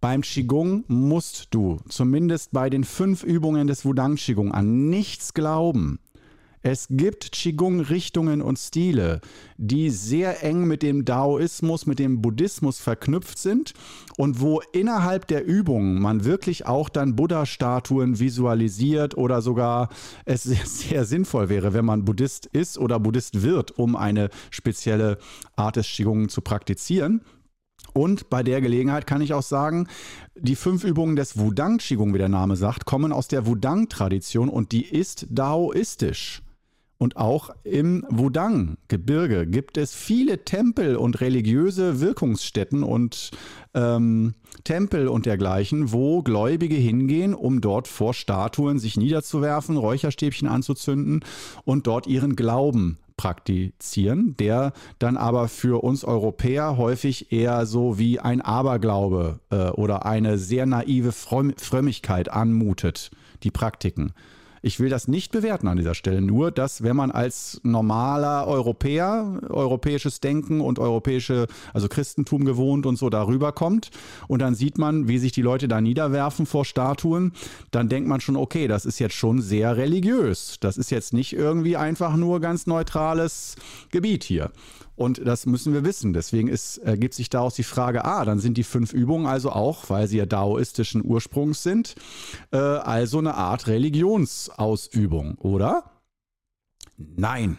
Beim 0.00 0.20
Qigong 0.20 0.84
musst 0.86 1.48
du 1.50 1.78
zumindest 1.88 2.52
bei 2.52 2.68
den 2.68 2.84
fünf 2.84 3.22
Übungen 3.22 3.66
des 3.66 3.86
Wudang 3.86 4.16
Qigong 4.16 4.52
an 4.52 4.90
nichts 4.90 5.32
glauben. 5.32 5.98
Es 6.66 6.86
gibt 6.88 7.32
Qigong-Richtungen 7.32 8.40
und 8.40 8.58
Stile, 8.58 9.20
die 9.58 9.90
sehr 9.90 10.42
eng 10.42 10.64
mit 10.64 10.82
dem 10.82 11.04
Daoismus, 11.04 11.84
mit 11.84 11.98
dem 11.98 12.22
Buddhismus 12.22 12.80
verknüpft 12.80 13.36
sind 13.36 13.74
und 14.16 14.40
wo 14.40 14.62
innerhalb 14.72 15.26
der 15.26 15.44
Übungen 15.44 16.00
man 16.00 16.24
wirklich 16.24 16.64
auch 16.64 16.88
dann 16.88 17.16
Buddha-Statuen 17.16 18.18
visualisiert 18.18 19.14
oder 19.14 19.42
sogar 19.42 19.90
es 20.24 20.44
sehr, 20.44 20.64
sehr 20.64 21.04
sinnvoll 21.04 21.50
wäre, 21.50 21.74
wenn 21.74 21.84
man 21.84 22.06
Buddhist 22.06 22.46
ist 22.46 22.78
oder 22.78 22.98
Buddhist 22.98 23.42
wird, 23.42 23.78
um 23.78 23.94
eine 23.94 24.30
spezielle 24.50 25.18
Art 25.56 25.76
des 25.76 25.86
Qigong 25.86 26.30
zu 26.30 26.40
praktizieren 26.40 27.20
Und 27.92 28.30
bei 28.30 28.42
der 28.42 28.62
Gelegenheit 28.62 29.06
kann 29.06 29.20
ich 29.20 29.34
auch 29.34 29.42
sagen, 29.42 29.86
die 30.34 30.56
fünf 30.56 30.82
Übungen 30.82 31.14
des 31.14 31.38
Wudang 31.38 31.76
Qigong, 31.76 32.14
wie 32.14 32.18
der 32.18 32.30
Name 32.30 32.56
sagt, 32.56 32.86
kommen 32.86 33.12
aus 33.12 33.28
der 33.28 33.44
Wudang-Tradition 33.44 34.48
und 34.48 34.72
die 34.72 34.86
ist 34.86 35.26
daoistisch. 35.28 36.40
Und 37.04 37.18
auch 37.18 37.50
im 37.64 38.06
Wudang-Gebirge 38.08 39.46
gibt 39.46 39.76
es 39.76 39.94
viele 39.94 40.46
Tempel 40.46 40.96
und 40.96 41.20
religiöse 41.20 42.00
Wirkungsstätten 42.00 42.82
und 42.82 43.30
ähm, 43.74 44.32
Tempel 44.64 45.08
und 45.08 45.26
dergleichen, 45.26 45.92
wo 45.92 46.22
Gläubige 46.22 46.76
hingehen, 46.76 47.34
um 47.34 47.60
dort 47.60 47.88
vor 47.88 48.14
Statuen 48.14 48.78
sich 48.78 48.96
niederzuwerfen, 48.96 49.76
Räucherstäbchen 49.76 50.48
anzuzünden 50.48 51.20
und 51.66 51.86
dort 51.86 52.06
ihren 52.06 52.36
Glauben 52.36 52.96
praktizieren, 53.18 54.34
der 54.38 54.72
dann 54.98 55.18
aber 55.18 55.48
für 55.48 55.84
uns 55.84 56.04
Europäer 56.04 56.78
häufig 56.78 57.30
eher 57.32 57.66
so 57.66 57.98
wie 57.98 58.18
ein 58.18 58.40
Aberglaube 58.40 59.40
äh, 59.50 59.68
oder 59.72 60.06
eine 60.06 60.38
sehr 60.38 60.64
naive 60.64 61.12
Frömmigkeit 61.12 62.30
anmutet, 62.30 63.10
die 63.42 63.50
Praktiken. 63.50 64.14
Ich 64.66 64.80
will 64.80 64.88
das 64.88 65.08
nicht 65.08 65.30
bewerten 65.30 65.68
an 65.68 65.76
dieser 65.76 65.92
Stelle, 65.94 66.22
nur 66.22 66.50
dass 66.50 66.82
wenn 66.82 66.96
man 66.96 67.10
als 67.10 67.60
normaler 67.64 68.46
Europäer, 68.46 69.42
europäisches 69.50 70.20
Denken 70.20 70.62
und 70.62 70.78
europäische, 70.78 71.48
also 71.74 71.86
Christentum 71.86 72.46
gewohnt 72.46 72.86
und 72.86 72.96
so 72.96 73.10
darüber 73.10 73.52
kommt 73.52 73.90
und 74.26 74.40
dann 74.40 74.54
sieht 74.54 74.78
man, 74.78 75.06
wie 75.06 75.18
sich 75.18 75.32
die 75.32 75.42
Leute 75.42 75.68
da 75.68 75.82
niederwerfen 75.82 76.46
vor 76.46 76.64
Statuen, 76.64 77.32
dann 77.72 77.90
denkt 77.90 78.08
man 78.08 78.22
schon, 78.22 78.36
okay, 78.36 78.66
das 78.66 78.86
ist 78.86 79.00
jetzt 79.00 79.16
schon 79.16 79.42
sehr 79.42 79.76
religiös. 79.76 80.56
Das 80.60 80.78
ist 80.78 80.90
jetzt 80.90 81.12
nicht 81.12 81.34
irgendwie 81.34 81.76
einfach 81.76 82.16
nur 82.16 82.40
ganz 82.40 82.66
neutrales 82.66 83.56
Gebiet 83.90 84.24
hier. 84.24 84.50
Und 84.96 85.26
das 85.26 85.46
müssen 85.46 85.72
wir 85.72 85.84
wissen. 85.84 86.12
Deswegen 86.12 86.48
ist, 86.48 86.78
ergibt 86.78 87.14
sich 87.14 87.28
daraus 87.28 87.54
die 87.54 87.64
Frage, 87.64 88.04
ah, 88.04 88.24
dann 88.24 88.38
sind 88.38 88.56
die 88.56 88.62
fünf 88.62 88.92
Übungen 88.92 89.26
also 89.26 89.50
auch, 89.50 89.90
weil 89.90 90.06
sie 90.06 90.18
ja 90.18 90.26
daoistischen 90.26 91.04
Ursprungs 91.04 91.62
sind, 91.62 91.94
äh, 92.52 92.56
also 92.56 93.18
eine 93.18 93.34
Art 93.34 93.66
Religionsausübung, 93.66 95.36
oder? 95.38 95.90
Nein. 96.96 97.58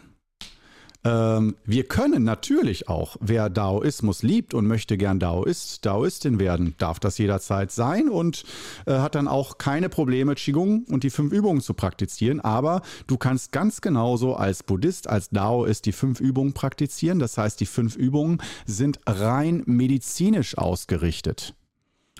Ähm, 1.06 1.56
wir 1.64 1.84
können 1.84 2.24
natürlich 2.24 2.88
auch, 2.88 3.16
wer 3.20 3.48
Daoismus 3.48 4.22
liebt 4.22 4.54
und 4.54 4.66
möchte 4.66 4.96
gern 4.96 5.20
Daoist, 5.20 5.86
Daoistin 5.86 6.40
werden, 6.40 6.74
darf 6.78 6.98
das 6.98 7.18
jederzeit 7.18 7.70
sein 7.70 8.08
und 8.08 8.44
äh, 8.86 8.92
hat 8.98 9.14
dann 9.14 9.28
auch 9.28 9.58
keine 9.58 9.88
Probleme, 9.88 10.34
Qigong 10.34 10.84
und 10.90 11.04
die 11.04 11.10
fünf 11.10 11.32
Übungen 11.32 11.60
zu 11.60 11.74
praktizieren. 11.74 12.40
Aber 12.40 12.82
du 13.06 13.16
kannst 13.16 13.52
ganz 13.52 13.80
genauso 13.80 14.34
als 14.34 14.64
Buddhist, 14.64 15.08
als 15.08 15.30
Daoist 15.30 15.86
die 15.86 15.92
fünf 15.92 16.20
Übungen 16.20 16.54
praktizieren. 16.54 17.20
Das 17.20 17.38
heißt, 17.38 17.60
die 17.60 17.66
fünf 17.66 17.94
Übungen 17.94 18.42
sind 18.66 18.98
rein 19.06 19.62
medizinisch 19.66 20.58
ausgerichtet 20.58 21.54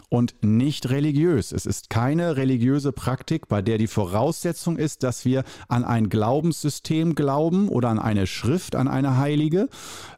und 0.08 0.34
nicht 0.42 0.90
religiös. 0.90 1.52
Es 1.52 1.66
ist 1.66 1.90
keine 1.90 2.36
religiöse 2.36 2.92
Praktik, 2.92 3.48
bei 3.48 3.62
der 3.62 3.78
die 3.78 3.86
Voraussetzung 3.86 4.76
ist, 4.76 5.02
dass 5.02 5.24
wir 5.24 5.44
an 5.68 5.84
ein 5.84 6.08
Glaubenssystem 6.08 7.14
glauben 7.14 7.68
oder 7.68 7.88
an 7.88 7.98
eine 7.98 8.26
Schrift, 8.26 8.76
an 8.76 8.88
eine 8.88 9.16
Heilige, 9.16 9.68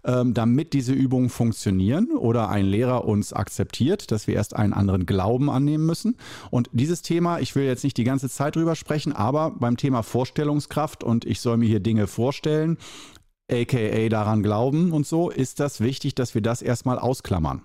ähm, 0.05 0.35
damit 0.35 0.73
diese 0.73 0.93
Übungen 0.93 1.31
funktionieren 1.31 2.11
oder 2.11 2.51
ein 2.51 2.67
Lehrer 2.67 3.07
uns 3.07 3.33
akzeptiert, 3.33 4.11
dass 4.11 4.27
wir 4.27 4.35
erst 4.35 4.57
einen 4.57 4.73
anderen 4.73 5.07
Glauben 5.07 5.51
annehmen 5.51 5.87
müssen. 5.87 6.17
Und 6.51 6.69
dieses 6.73 7.03
Thema, 7.03 7.39
ich 7.39 7.55
will 7.55 7.65
jetzt 7.65 7.85
nicht 7.85 7.97
die 7.97 8.05
ganze 8.05 8.29
Zeit 8.29 8.57
drüber 8.57 8.77
sprechen, 8.77 9.13
aber 9.13 9.53
beim 9.59 9.77
Thema 9.77 10.03
Vorstellungskraft 10.03 11.03
und 11.03 11.25
ich 11.25 11.41
soll 11.41 11.57
mir 11.57 11.67
hier 11.67 11.81
Dinge 11.81 12.07
vorstellen, 12.07 12.77
aka 13.51 14.09
daran 14.09 14.43
glauben 14.43 14.93
und 14.93 15.07
so, 15.07 15.31
ist 15.31 15.61
das 15.61 15.81
wichtig, 15.81 16.15
dass 16.15 16.35
wir 16.35 16.43
das 16.43 16.61
erstmal 16.61 16.99
ausklammern. 16.99 17.63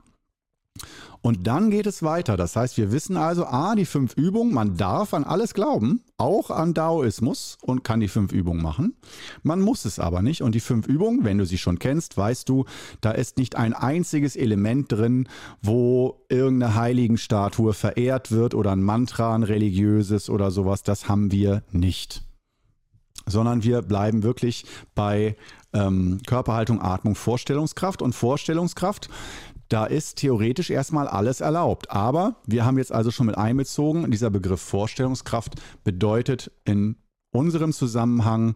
Und 1.22 1.48
dann 1.48 1.70
geht 1.70 1.88
es 1.88 2.04
weiter. 2.04 2.36
Das 2.36 2.56
heißt, 2.56 2.78
wir 2.78 2.92
wissen 2.92 3.16
also, 3.16 3.46
a, 3.46 3.76
die 3.76 3.86
fünf 3.86 4.14
Übungen, 4.18 4.54
man 4.54 4.76
darf 4.76 5.14
an 5.14 5.24
alles 5.24 5.54
glauben, 5.54 6.02
auch 6.18 6.50
an 6.50 6.74
Daoismus 6.74 7.58
und 7.62 7.84
kann 7.84 8.02
die 8.02 8.10
fünf 8.10 8.34
Übungen 8.34 8.62
machen. 8.62 8.98
Man 9.42 9.62
muss 9.62 9.86
es 9.86 10.00
aber 10.00 10.22
nicht. 10.22 10.42
Und 10.42 10.54
die 10.54 10.60
fünf 10.60 10.86
Übungen, 10.86 11.24
wenn 11.24 11.38
du 11.38 11.46
sie 11.46 11.58
schon 11.58 11.80
kennst, 11.80 12.18
weißt 12.18 12.50
du, 12.50 12.66
da 13.00 13.12
ist 13.12 13.38
nicht 13.38 13.56
ein 13.56 13.74
einziges 13.74 14.36
Element 14.36 14.92
drin, 14.92 15.30
wo 15.62 16.26
irgendeine 16.28 16.76
Heiligenstatue 16.76 17.74
verehrt 17.74 18.32
wird 18.32 18.54
oder 18.54 18.72
ein 18.72 18.84
Mantra, 18.84 19.34
ein 19.34 19.44
religiöses 19.44 20.30
oder 20.30 20.52
sowas. 20.52 20.84
Das 20.84 21.08
haben 21.08 21.32
wir 21.32 21.64
nicht 21.72 22.24
sondern 23.26 23.64
wir 23.64 23.82
bleiben 23.82 24.22
wirklich 24.22 24.66
bei 24.96 25.38
ähm, 25.72 26.20
Körperhaltung, 26.28 26.82
Atmung, 26.82 27.16
Vorstellungskraft. 27.16 28.02
Und 28.02 28.14
Vorstellungskraft 28.14 29.10
da 29.70 29.86
ist 29.86 30.18
theoretisch 30.18 30.70
erstmal 30.70 31.08
alles 31.08 31.42
erlaubt. 31.42 31.92
Aber 31.92 32.36
wir 32.46 32.66
haben 32.66 32.78
jetzt 32.78 32.92
also 32.92 33.12
schon 33.12 33.28
mit 33.28 33.38
einbezogen, 33.38 34.10
dieser 34.12 34.30
Begriff 34.30 34.62
Vorstellungskraft 34.62 35.56
bedeutet 35.84 36.52
in 36.66 36.98
unserem 37.32 37.74
Zusammenhang 37.74 38.56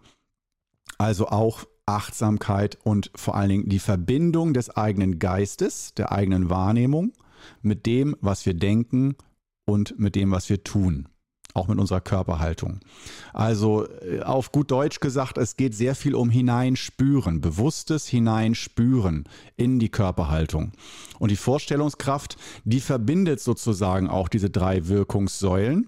also 0.98 1.28
auch 1.28 1.66
Achtsamkeit 1.86 2.78
und 2.84 3.12
vor 3.16 3.36
allen 3.36 3.50
Dingen 3.50 3.70
die 3.70 3.80
Verbindung 3.80 4.54
des 4.54 4.70
eigenen 4.70 5.20
Geistes, 5.20 5.94
der 5.94 6.12
eigenen 6.12 6.50
Wahrnehmung 6.50 7.14
mit 7.62 7.86
dem, 7.86 8.16
was 8.20 8.46
wir 8.46 8.54
denken 8.54 9.16
und 9.66 9.98
mit 9.98 10.16
dem, 10.16 10.32
was 10.32 10.50
wir 10.50 10.64
tun 10.64 11.08
auch 11.58 11.68
mit 11.68 11.80
unserer 11.80 12.02
Körperhaltung. 12.02 12.80
Also 13.34 13.88
äh, 14.02 14.22
auf 14.22 14.52
gut 14.52 14.72
Deutsch 14.72 15.00
gesagt, 15.00 15.38
es 15.38 15.58
geht 15.58 15.76
sehr 15.76 15.96
viel 15.96 16.16
um 16.16 16.30
Hineinspüren, 16.30 17.42
bewusstes 17.42 18.08
Hineinspüren 18.08 19.26
in 19.56 19.80
die 19.80 19.90
Körperhaltung. 19.90 20.72
Und 21.20 21.32
die 21.32 21.36
Vorstellungskraft, 21.36 22.38
die 22.64 22.80
verbindet 22.80 23.40
sozusagen 23.40 24.10
auch 24.10 24.30
diese 24.30 24.50
drei 24.50 24.88
Wirkungssäulen, 24.88 25.88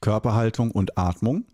Körperhaltung 0.00 0.70
und 0.70 0.98
Atmung. 0.98 1.46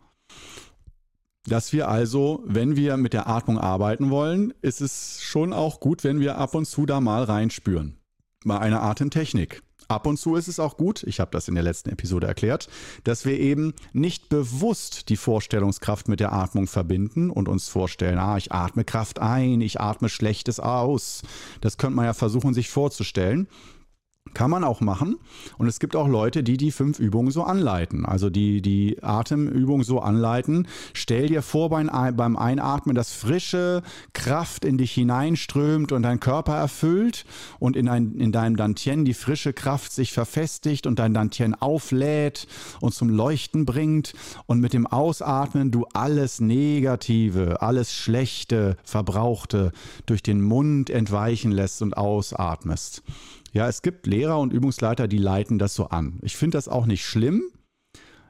Dass 1.46 1.72
wir 1.72 1.88
also, 1.88 2.42
wenn 2.44 2.76
wir 2.76 2.96
mit 2.96 3.12
der 3.12 3.26
Atmung 3.26 3.58
arbeiten 3.58 4.10
wollen, 4.10 4.52
ist 4.60 4.80
es 4.80 5.20
schon 5.20 5.52
auch 5.52 5.80
gut, 5.80 6.04
wenn 6.04 6.20
wir 6.20 6.36
ab 6.36 6.54
und 6.54 6.66
zu 6.66 6.84
da 6.84 7.00
mal 7.00 7.24
reinspüren. 7.24 7.96
Bei 8.44 8.58
einer 8.58 8.82
Atemtechnik. 8.82 9.62
Ab 9.90 10.06
und 10.06 10.18
zu 10.18 10.36
ist 10.36 10.46
es 10.46 10.60
auch 10.60 10.76
gut, 10.76 11.02
ich 11.02 11.18
habe 11.18 11.32
das 11.32 11.48
in 11.48 11.56
der 11.56 11.64
letzten 11.64 11.90
Episode 11.90 12.28
erklärt, 12.28 12.68
dass 13.02 13.24
wir 13.24 13.40
eben 13.40 13.74
nicht 13.92 14.28
bewusst 14.28 15.08
die 15.08 15.16
Vorstellungskraft 15.16 16.06
mit 16.06 16.20
der 16.20 16.32
Atmung 16.32 16.68
verbinden 16.68 17.28
und 17.28 17.48
uns 17.48 17.68
vorstellen, 17.68 18.18
ah, 18.18 18.36
ich 18.36 18.52
atme 18.52 18.84
Kraft 18.84 19.18
ein, 19.18 19.60
ich 19.60 19.80
atme 19.80 20.08
Schlechtes 20.08 20.60
aus. 20.60 21.22
Das 21.60 21.76
könnte 21.76 21.96
man 21.96 22.04
ja 22.04 22.14
versuchen, 22.14 22.54
sich 22.54 22.70
vorzustellen. 22.70 23.48
Kann 24.34 24.50
man 24.50 24.64
auch 24.64 24.80
machen. 24.80 25.16
Und 25.58 25.66
es 25.66 25.80
gibt 25.80 25.96
auch 25.96 26.06
Leute, 26.06 26.42
die 26.42 26.56
die 26.56 26.70
fünf 26.70 26.98
Übungen 27.00 27.30
so 27.30 27.42
anleiten. 27.42 28.06
Also 28.06 28.30
die 28.30 28.62
die 28.62 29.02
Atemübung 29.02 29.82
so 29.82 30.00
anleiten. 30.00 30.68
Stell 30.92 31.26
dir 31.26 31.42
vor 31.42 31.68
beim 31.70 32.36
Einatmen, 32.36 32.94
dass 32.94 33.12
frische 33.12 33.82
Kraft 34.12 34.64
in 34.64 34.78
dich 34.78 34.92
hineinströmt 34.92 35.90
und 35.90 36.02
dein 36.02 36.20
Körper 36.20 36.54
erfüllt 36.54 37.24
und 37.58 37.76
in, 37.76 37.88
ein, 37.88 38.14
in 38.14 38.30
deinem 38.30 38.56
Dantien 38.56 39.04
die 39.04 39.14
frische 39.14 39.52
Kraft 39.52 39.92
sich 39.92 40.12
verfestigt 40.12 40.86
und 40.86 40.98
dein 40.98 41.12
Dantien 41.12 41.54
auflädt 41.54 42.46
und 42.80 42.94
zum 42.94 43.08
Leuchten 43.08 43.64
bringt. 43.64 44.12
Und 44.46 44.60
mit 44.60 44.74
dem 44.74 44.86
Ausatmen 44.86 45.70
du 45.70 45.86
alles 45.92 46.40
Negative, 46.40 47.62
alles 47.62 47.92
Schlechte, 47.92 48.76
Verbrauchte 48.84 49.72
durch 50.06 50.22
den 50.22 50.40
Mund 50.40 50.88
entweichen 50.88 51.50
lässt 51.50 51.82
und 51.82 51.96
ausatmest. 51.96 53.02
Ja, 53.52 53.68
es 53.68 53.82
gibt 53.82 54.06
Lehrer 54.06 54.38
und 54.38 54.52
Übungsleiter, 54.52 55.08
die 55.08 55.18
leiten 55.18 55.58
das 55.58 55.74
so 55.74 55.86
an. 55.86 56.18
Ich 56.22 56.36
finde 56.36 56.56
das 56.56 56.68
auch 56.68 56.86
nicht 56.86 57.04
schlimm. 57.04 57.42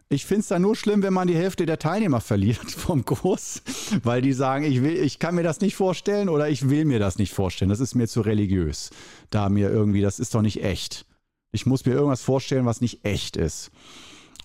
Ich 0.08 0.26
finde 0.26 0.40
es 0.40 0.48
dann 0.48 0.62
nur 0.62 0.74
schlimm, 0.74 1.04
wenn 1.04 1.12
man 1.12 1.28
die 1.28 1.36
Hälfte 1.36 1.66
der 1.66 1.78
Teilnehmer 1.78 2.20
verliert 2.20 2.70
vom 2.70 3.04
Kurs, 3.04 3.62
weil 4.02 4.22
die 4.22 4.32
sagen, 4.32 4.64
ich, 4.64 4.82
will, 4.82 4.96
ich 4.96 5.18
kann 5.18 5.34
mir 5.34 5.44
das 5.44 5.60
nicht 5.60 5.76
vorstellen 5.76 6.28
oder 6.28 6.48
ich 6.48 6.68
will 6.68 6.84
mir 6.84 6.98
das 6.98 7.18
nicht 7.18 7.32
vorstellen. 7.32 7.68
Das 7.68 7.80
ist 7.80 7.94
mir 7.94 8.08
zu 8.08 8.22
religiös. 8.22 8.90
Da 9.30 9.48
mir 9.48 9.70
irgendwie, 9.70 10.00
das 10.00 10.18
ist 10.18 10.34
doch 10.34 10.42
nicht 10.42 10.64
echt. 10.64 11.06
Ich 11.52 11.66
muss 11.66 11.84
mir 11.84 11.92
irgendwas 11.92 12.22
vorstellen, 12.22 12.66
was 12.66 12.80
nicht 12.80 13.04
echt 13.04 13.36
ist. 13.36 13.70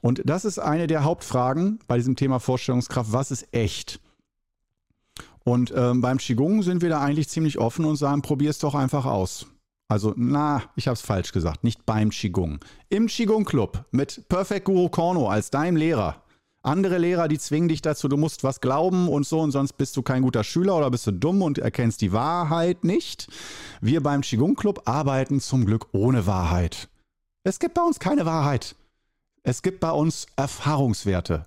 Und 0.02 0.22
das 0.26 0.46
ist 0.46 0.60
eine 0.60 0.88
der 0.88 1.04
Hauptfragen 1.04 1.80
bei 1.88 1.98
diesem 1.98 2.16
Thema 2.16 2.40
Vorstellungskraft. 2.40 3.12
Was 3.12 3.32
ist 3.32 3.48
echt? 3.52 4.00
Und 5.44 5.74
ähm, 5.76 6.02
beim 6.02 6.18
Qigong 6.18 6.64
sind 6.64 6.82
wir 6.82 6.90
da 6.90 7.02
eigentlich 7.02 7.30
ziemlich 7.30 7.58
offen 7.58 7.86
und 7.86 7.96
sagen, 7.96 8.22
probier 8.22 8.50
es 8.50 8.60
doch 8.60 8.76
einfach 8.76 9.06
aus. 9.06 9.48
Also, 9.88 10.14
na, 10.18 10.64
ich 10.76 10.88
habe 10.88 10.96
es 10.96 11.02
falsch 11.02 11.32
gesagt, 11.32 11.64
nicht 11.64 11.86
beim 11.86 12.10
Qigong. 12.10 12.60
Im 12.90 13.08
Qigong 13.08 13.46
Club 13.46 13.86
mit 13.92 14.28
Perfect 14.30 14.66
Guru 14.66 14.90
Korno 14.90 15.30
als 15.30 15.52
deinem 15.52 15.76
Lehrer. 15.76 16.24
Andere 16.64 16.98
Lehrer, 16.98 17.28
die 17.28 17.38
zwingen 17.38 17.70
dich 17.70 17.84
dazu, 17.84 18.08
du 18.08 18.18
musst 18.18 18.44
was 18.44 18.60
glauben 18.60 19.08
und 19.08 19.28
so 19.28 19.40
und 19.42 19.52
sonst 19.52 19.74
bist 19.74 19.96
du 19.96 20.02
kein 20.02 20.24
guter 20.24 20.44
Schüler 20.44 20.76
oder 20.76 20.90
bist 20.90 21.06
du 21.06 21.12
dumm 21.12 21.44
und 21.44 21.60
erkennst 21.60 22.02
die 22.02 22.12
Wahrheit 22.12 22.84
nicht. 22.84 23.28
Wir 23.82 24.02
beim 24.02 24.22
Qigong 24.22 24.56
Club 24.56 24.82
arbeiten 24.86 25.40
zum 25.40 25.66
Glück 25.66 25.90
ohne 25.92 26.26
Wahrheit. 26.26 26.90
Es 27.44 27.60
gibt 27.60 27.76
bei 27.76 27.84
uns 27.84 28.00
keine 28.00 28.26
Wahrheit. 28.26 28.76
Es 29.44 29.62
gibt 29.62 29.80
bei 29.80 29.92
uns 29.92 30.26
Erfahrungswerte, 30.36 31.46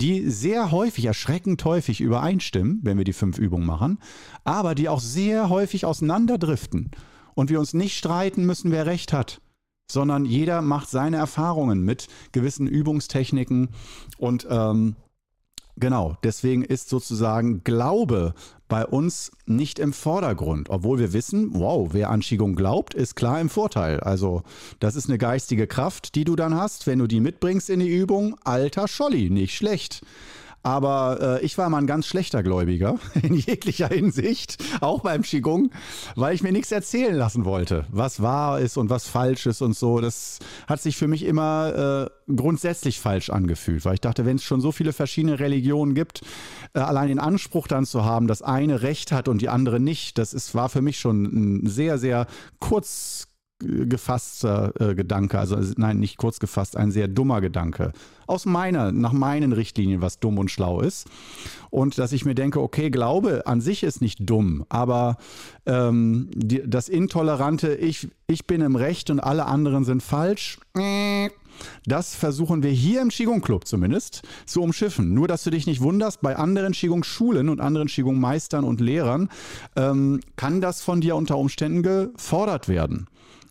die 0.00 0.30
sehr 0.30 0.70
häufig, 0.70 1.04
erschreckend 1.04 1.62
häufig 1.66 2.00
übereinstimmen, 2.00 2.80
wenn 2.84 2.96
wir 2.96 3.04
die 3.04 3.12
fünf 3.12 3.36
Übungen 3.36 3.66
machen, 3.66 3.98
aber 4.44 4.74
die 4.74 4.88
auch 4.88 5.00
sehr 5.00 5.50
häufig 5.50 5.84
auseinanderdriften. 5.84 6.90
Und 7.38 7.50
wir 7.50 7.60
uns 7.60 7.72
nicht 7.72 7.96
streiten 7.96 8.44
müssen, 8.44 8.72
wer 8.72 8.86
recht 8.86 9.12
hat 9.12 9.40
sondern 9.90 10.26
jeder 10.26 10.60
macht 10.60 10.90
seine 10.90 11.16
Erfahrungen 11.16 11.80
mit 11.82 12.08
gewissen 12.32 12.66
Übungstechniken 12.66 13.70
und 14.18 14.46
ähm, 14.50 14.96
Genau, 15.80 16.16
deswegen 16.24 16.64
ist 16.64 16.88
sozusagen 16.88 17.62
Glaube 17.62 18.34
bei 18.66 18.84
uns 18.84 19.30
nicht 19.46 19.78
im 19.78 19.92
Vordergrund, 19.92 20.70
obwohl 20.70 20.98
wir 20.98 21.12
wissen, 21.12 21.50
wow, 21.52 21.90
wer 21.92 22.10
an 22.10 22.18
Qigong 22.18 22.56
glaubt, 22.56 22.94
ist 22.94 23.14
klar 23.14 23.40
im 23.40 23.48
Vorteil. 23.48 24.00
Also 24.00 24.42
das 24.80 24.96
ist 24.96 25.08
eine 25.08 25.18
geistige 25.18 25.68
Kraft, 25.68 26.16
die 26.16 26.24
du 26.24 26.34
dann 26.34 26.56
hast, 26.56 26.88
wenn 26.88 26.98
du 26.98 27.06
die 27.06 27.20
mitbringst 27.20 27.70
in 27.70 27.78
die 27.78 27.96
Übung. 27.96 28.34
Alter 28.42 28.88
Scholli, 28.88 29.30
nicht 29.30 29.54
schlecht. 29.54 30.04
Aber 30.62 31.38
äh, 31.40 31.44
ich 31.44 31.56
war 31.56 31.68
mal 31.70 31.78
ein 31.78 31.86
ganz 31.86 32.06
schlechter 32.06 32.42
Gläubiger 32.42 32.98
in 33.22 33.34
jeglicher 33.34 33.88
Hinsicht, 33.88 34.58
auch 34.80 35.00
beim 35.00 35.22
Qigong, 35.22 35.70
weil 36.16 36.34
ich 36.34 36.42
mir 36.42 36.52
nichts 36.52 36.72
erzählen 36.72 37.14
lassen 37.14 37.44
wollte, 37.44 37.86
was 37.90 38.20
wahr 38.22 38.60
ist 38.60 38.76
und 38.76 38.90
was 38.90 39.06
falsch 39.06 39.46
ist 39.46 39.62
und 39.62 39.76
so. 39.76 40.00
Das 40.00 40.38
hat 40.66 40.82
sich 40.82 40.96
für 40.96 41.06
mich 41.06 41.24
immer 41.24 42.10
äh, 42.28 42.34
grundsätzlich 42.34 43.00
falsch 43.00 43.30
angefühlt, 43.30 43.84
weil 43.84 43.94
ich 43.94 44.00
dachte, 44.00 44.26
wenn 44.26 44.36
es 44.36 44.42
schon 44.42 44.60
so 44.60 44.72
viele 44.72 44.92
verschiedene 44.92 45.38
Religionen 45.38 45.94
gibt, 45.94 46.22
äh, 46.74 46.80
allein 46.80 47.08
den 47.08 47.20
Anspruch 47.20 47.68
dann 47.68 47.86
zu 47.86 48.04
haben, 48.04 48.26
dass 48.26 48.42
eine 48.42 48.82
Recht 48.82 49.12
hat 49.12 49.28
und 49.28 49.40
die 49.40 49.48
andere 49.48 49.80
nicht, 49.80 50.18
das 50.18 50.34
ist, 50.34 50.54
war 50.54 50.68
für 50.68 50.82
mich 50.82 50.98
schon 50.98 51.22
ein 51.62 51.66
sehr, 51.66 51.98
sehr 51.98 52.26
kurz 52.58 53.27
gefasster 53.60 54.72
äh, 54.80 54.94
Gedanke, 54.94 55.38
also 55.38 55.56
nein, 55.76 55.98
nicht 55.98 56.16
kurz 56.16 56.38
gefasst, 56.38 56.76
ein 56.76 56.90
sehr 56.90 57.08
dummer 57.08 57.40
Gedanke. 57.40 57.92
Aus 58.26 58.46
meiner, 58.46 58.92
nach 58.92 59.12
meinen 59.12 59.52
Richtlinien, 59.52 60.00
was 60.00 60.20
dumm 60.20 60.38
und 60.38 60.50
schlau 60.50 60.80
ist. 60.80 61.08
Und 61.70 61.98
dass 61.98 62.12
ich 62.12 62.24
mir 62.24 62.34
denke, 62.34 62.60
okay, 62.60 62.90
Glaube 62.90 63.46
an 63.46 63.60
sich 63.60 63.82
ist 63.82 64.00
nicht 64.00 64.18
dumm, 64.20 64.64
aber 64.68 65.16
ähm, 65.66 66.28
die, 66.34 66.62
das 66.64 66.88
intolerante, 66.88 67.74
ich, 67.74 68.08
ich 68.26 68.46
bin 68.46 68.60
im 68.60 68.76
Recht 68.76 69.10
und 69.10 69.20
alle 69.20 69.46
anderen 69.46 69.84
sind 69.84 70.02
falsch, 70.02 70.58
das 71.86 72.14
versuchen 72.14 72.62
wir 72.62 72.70
hier 72.70 73.02
im 73.02 73.08
Qigong 73.08 73.40
Club 73.40 73.66
zumindest 73.66 74.22
zu 74.46 74.62
umschiffen. 74.62 75.14
Nur, 75.14 75.26
dass 75.26 75.42
du 75.42 75.50
dich 75.50 75.66
nicht 75.66 75.80
wunderst, 75.80 76.20
bei 76.20 76.36
anderen 76.36 76.72
Qigong 76.72 77.02
Schulen 77.04 77.48
und 77.48 77.60
anderen 77.60 77.88
Qigong 77.88 78.20
Meistern 78.20 78.64
und 78.64 78.80
Lehrern 78.80 79.28
ähm, 79.74 80.20
kann 80.36 80.60
das 80.60 80.82
von 80.82 81.00
dir 81.00 81.16
unter 81.16 81.36
Umständen 81.36 81.82
gefordert 81.82 82.68
werden. 82.68 83.08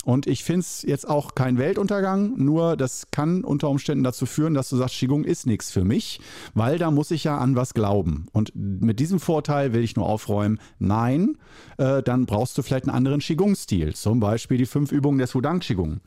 Und 0.08 0.26
ich 0.26 0.46
finde 0.46 0.62
es 0.62 0.84
jetzt 0.84 1.06
auch 1.06 1.36
kein 1.36 1.58
Weltuntergang, 1.58 2.38
nur 2.38 2.78
das 2.78 3.08
kann 3.12 3.44
unter 3.44 3.70
Umständen 3.70 4.06
dazu 4.06 4.26
führen, 4.26 4.54
dass 4.54 4.70
du 4.70 4.78
sagst, 4.78 4.96
Qigong 4.96 5.26
ist 5.26 5.46
nichts 5.46 5.70
für 5.70 5.84
mich, 5.84 6.22
weil 6.54 6.78
da 6.78 6.92
muss 6.92 7.12
ich 7.12 7.26
ja 7.26 7.38
an 7.38 7.58
was 7.58 7.74
glauben. 7.74 8.28
Und 8.32 8.54
mit 8.56 9.02
diesem 9.02 9.20
Vorteil 9.20 9.74
will 9.74 9.84
ich 9.84 9.98
nur 9.98 10.08
aufräumen, 10.08 10.62
nein, 10.80 11.38
äh, 11.78 12.02
dann 12.02 12.26
brauchst 12.26 12.58
du 12.58 12.62
vielleicht 12.62 12.86
einen 12.86 12.96
anderen 12.96 13.20
Qigong-Stil, 13.20 13.96
zum 13.96 14.22
Beispiel 14.22 14.58
die 14.58 14.66
fünf 14.66 14.94
Übungen 14.94 15.20
des 15.20 15.36
Wudang 15.36 15.60
Qigong 15.60 16.00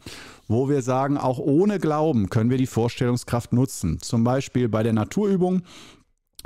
wo 0.49 0.69
wir 0.69 0.81
sagen, 0.81 1.17
auch 1.17 1.39
ohne 1.39 1.79
Glauben 1.79 2.31
können 2.31 2.51
wir 2.51 2.59
die 2.59 2.67
Vorstellungskraft 2.67 3.53
nutzen. 3.53 4.01
Zum 4.01 4.25
Beispiel 4.25 4.69
bei 4.69 4.83
der 4.83 4.95
Naturübung, 4.95 5.63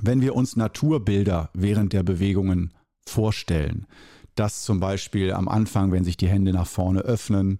wenn 0.02 0.20
wir 0.20 0.34
uns 0.34 0.56
Naturbilder 0.56 1.50
während 1.54 1.92
der 1.94 2.02
Bewegungen 2.02 2.74
vorstellen 3.06 3.86
dass 4.34 4.62
zum 4.62 4.80
Beispiel 4.80 5.32
am 5.32 5.48
Anfang, 5.48 5.92
wenn 5.92 6.04
sich 6.04 6.16
die 6.16 6.28
Hände 6.28 6.52
nach 6.52 6.66
vorne 6.66 7.00
öffnen, 7.00 7.58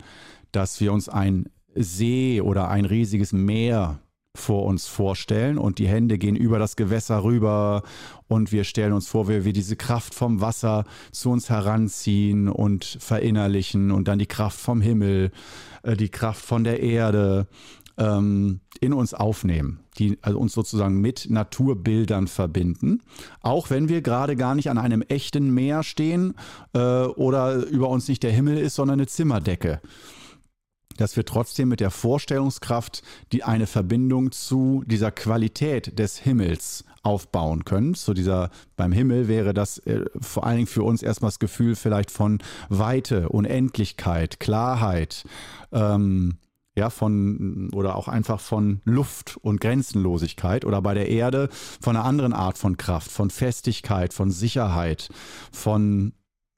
dass 0.53 0.81
wir 0.81 0.93
uns 0.93 1.09
ein 1.09 1.49
See 1.75 2.41
oder 2.41 2.69
ein 2.69 2.85
riesiges 2.85 3.33
Meer 3.33 4.01
vor 4.37 4.65
uns 4.65 4.89
vorstellen 4.89 5.59
und 5.59 5.79
die 5.79 5.87
Hände 5.87 6.19
gehen 6.19 6.35
über 6.35 6.59
das 6.59 6.75
Gewässer 6.75 7.23
rüber 7.23 7.83
und 8.27 8.51
wir 8.51 8.65
stellen 8.65 8.93
uns 8.93 9.07
vor, 9.07 9.29
wie 9.29 9.45
wir 9.45 9.53
diese 9.53 9.77
Kraft 9.77 10.13
vom 10.13 10.41
Wasser 10.41 10.85
zu 11.13 11.31
uns 11.31 11.51
heranziehen 11.51 12.49
und 12.49 12.85
verinnerlichen 13.01 13.93
und 13.93 14.09
dann 14.09 14.19
die 14.19 14.27
Kraft 14.27 14.59
vom 14.59 14.81
Himmel, 14.81 15.31
äh, 15.85 15.97
die 15.97 16.09
Kraft 16.09 16.45
von 16.45 16.65
der 16.65 16.81
Erde 16.81 17.47
ähm, 17.99 18.61
in 18.81 18.93
uns 18.93 19.15
aufnehmen, 19.15 19.81
die 19.99 20.19
also 20.23 20.39
uns 20.39 20.53
sozusagen 20.53 21.01
mit 21.01 21.31
Naturbildern 21.31 22.29
verbinden, 22.29 23.03
auch 23.41 23.71
wenn 23.71 23.89
wir 23.89 24.03
gerade 24.03 24.37
gar 24.37 24.55
nicht 24.55 24.71
an 24.71 24.79
einem 24.79 25.03
echten 25.03 25.53
Meer 25.53 25.83
stehen 25.83 26.35
äh, 26.73 26.79
oder 26.79 27.65
über 27.67 27.89
uns 27.89 28.09
nicht 28.09 28.23
der 28.23 28.33
Himmel 28.33 28.59
ist, 28.59 28.75
sondern 28.75 29.01
eine 29.01 29.07
Zimmerdecke 29.07 29.81
dass 30.97 31.17
wir 31.17 31.25
trotzdem 31.25 31.69
mit 31.69 31.81
der 31.81 31.91
Vorstellungskraft 31.91 33.03
die 33.33 33.45
eine 33.45 33.67
Verbindung 33.67 34.33
zu 34.33 34.85
dieser 34.87 35.11
Qualität 35.11 35.99
des 35.99 36.19
Himmels 36.19 36.85
aufbauen 37.03 37.65
können. 37.65 37.95
Zu 37.95 38.15
dieser, 38.15 38.51
beim 38.77 38.93
Himmel 38.93 39.29
wäre 39.29 39.55
das 39.55 39.79
äh, 39.79 40.05
vor 40.21 40.47
allen 40.47 40.57
Dingen 40.57 40.67
für 40.67 40.83
uns 40.83 41.03
erstmal 41.03 41.31
das 41.31 41.39
Gefühl 41.39 41.77
vielleicht 41.77 42.11
von 42.11 42.39
Weite, 42.69 43.29
Unendlichkeit, 43.29 44.41
Klarheit, 44.41 45.25
ähm, 45.73 46.39
ja, 46.77 46.91
von 46.91 47.71
oder 47.73 47.97
auch 47.97 48.09
einfach 48.09 48.41
von 48.41 48.81
Luft 48.85 49.37
und 49.41 49.61
Grenzenlosigkeit 49.61 50.65
oder 50.65 50.83
bei 50.83 50.95
der 50.95 51.09
Erde 51.09 51.49
von 51.81 51.97
einer 51.97 52.05
anderen 52.05 52.33
Art 52.33 52.59
von 52.59 52.77
Kraft, 52.77 53.11
von 53.11 53.31
Festigkeit, 53.31 54.13
von 54.13 54.31
Sicherheit, 54.31 55.09
von 55.53 56.13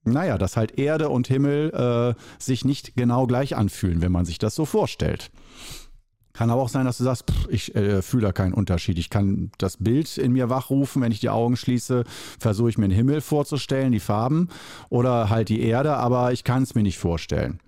naja, 0.05 0.39
dass 0.39 0.57
halt 0.57 0.79
Erde 0.79 1.09
und 1.09 1.27
Himmel 1.27 1.71
äh, 2.17 2.43
sich 2.43 2.65
nicht 2.65 2.95
genau 2.97 3.27
gleich 3.27 3.57
anfühlen, 3.57 4.01
wenn 4.03 4.13
man 4.13 4.25
sich 4.25 4.39
das 4.39 4.55
so 4.55 4.65
vorstellt. 4.65 5.31
Kann 6.33 6.51
aber 6.51 6.63
auch 6.63 6.69
sein, 6.69 6.85
dass 6.85 6.99
du 6.99 7.05
sagst, 7.05 7.31
pff, 7.31 7.49
ich 7.49 7.75
äh, 7.75 8.03
fühle 8.03 8.27
da 8.27 8.33
keinen 8.33 8.53
Unterschied. 8.53 8.99
Ich 8.99 9.11
kann 9.11 9.51
das 9.59 9.79
Bild 9.79 10.19
in 10.19 10.33
mir 10.33 10.51
wachrufen, 10.51 11.01
wenn 11.03 11.11
ich 11.11 11.21
die 11.21 11.31
Augen 11.31 11.57
schließe, 11.57 12.05
versuche 12.39 12.69
ich 12.69 12.79
mir 12.79 12.89
den 12.89 12.95
Himmel 12.95 13.21
vorzustellen, 13.21 13.91
die 13.91 14.01
Farben 14.01 14.49
oder 14.91 15.31
halt 15.31 15.49
die 15.49 15.63
Erde, 15.63 15.97
aber 15.97 16.33
ich 16.33 16.45
kann 16.45 16.63
es 16.63 16.75
mir 16.75 16.83
nicht 16.83 16.99
vorstellen. 16.99 17.59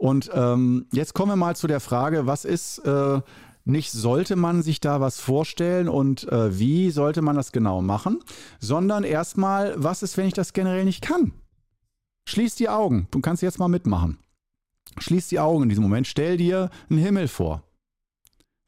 Und 0.00 0.30
ähm, 0.32 0.86
jetzt 0.92 1.12
kommen 1.12 1.30
wir 1.30 1.36
mal 1.36 1.56
zu 1.56 1.66
der 1.66 1.78
Frage, 1.78 2.26
was 2.26 2.46
ist, 2.46 2.78
äh, 2.86 3.20
nicht 3.66 3.92
sollte 3.92 4.34
man 4.34 4.62
sich 4.62 4.80
da 4.80 5.02
was 5.02 5.20
vorstellen 5.20 5.90
und 5.90 6.26
äh, 6.32 6.58
wie 6.58 6.90
sollte 6.90 7.20
man 7.20 7.36
das 7.36 7.52
genau 7.52 7.82
machen, 7.82 8.20
sondern 8.60 9.04
erstmal, 9.04 9.74
was 9.76 10.02
ist, 10.02 10.16
wenn 10.16 10.26
ich 10.26 10.32
das 10.32 10.54
generell 10.54 10.86
nicht 10.86 11.02
kann? 11.02 11.34
Schließ 12.26 12.54
die 12.54 12.70
Augen, 12.70 13.08
du 13.10 13.20
kannst 13.20 13.42
jetzt 13.42 13.58
mal 13.58 13.68
mitmachen. 13.68 14.16
Schließ 14.96 15.28
die 15.28 15.38
Augen 15.38 15.64
in 15.64 15.68
diesem 15.68 15.84
Moment, 15.84 16.06
stell 16.06 16.38
dir 16.38 16.70
einen 16.88 16.98
Himmel 16.98 17.28
vor. 17.28 17.62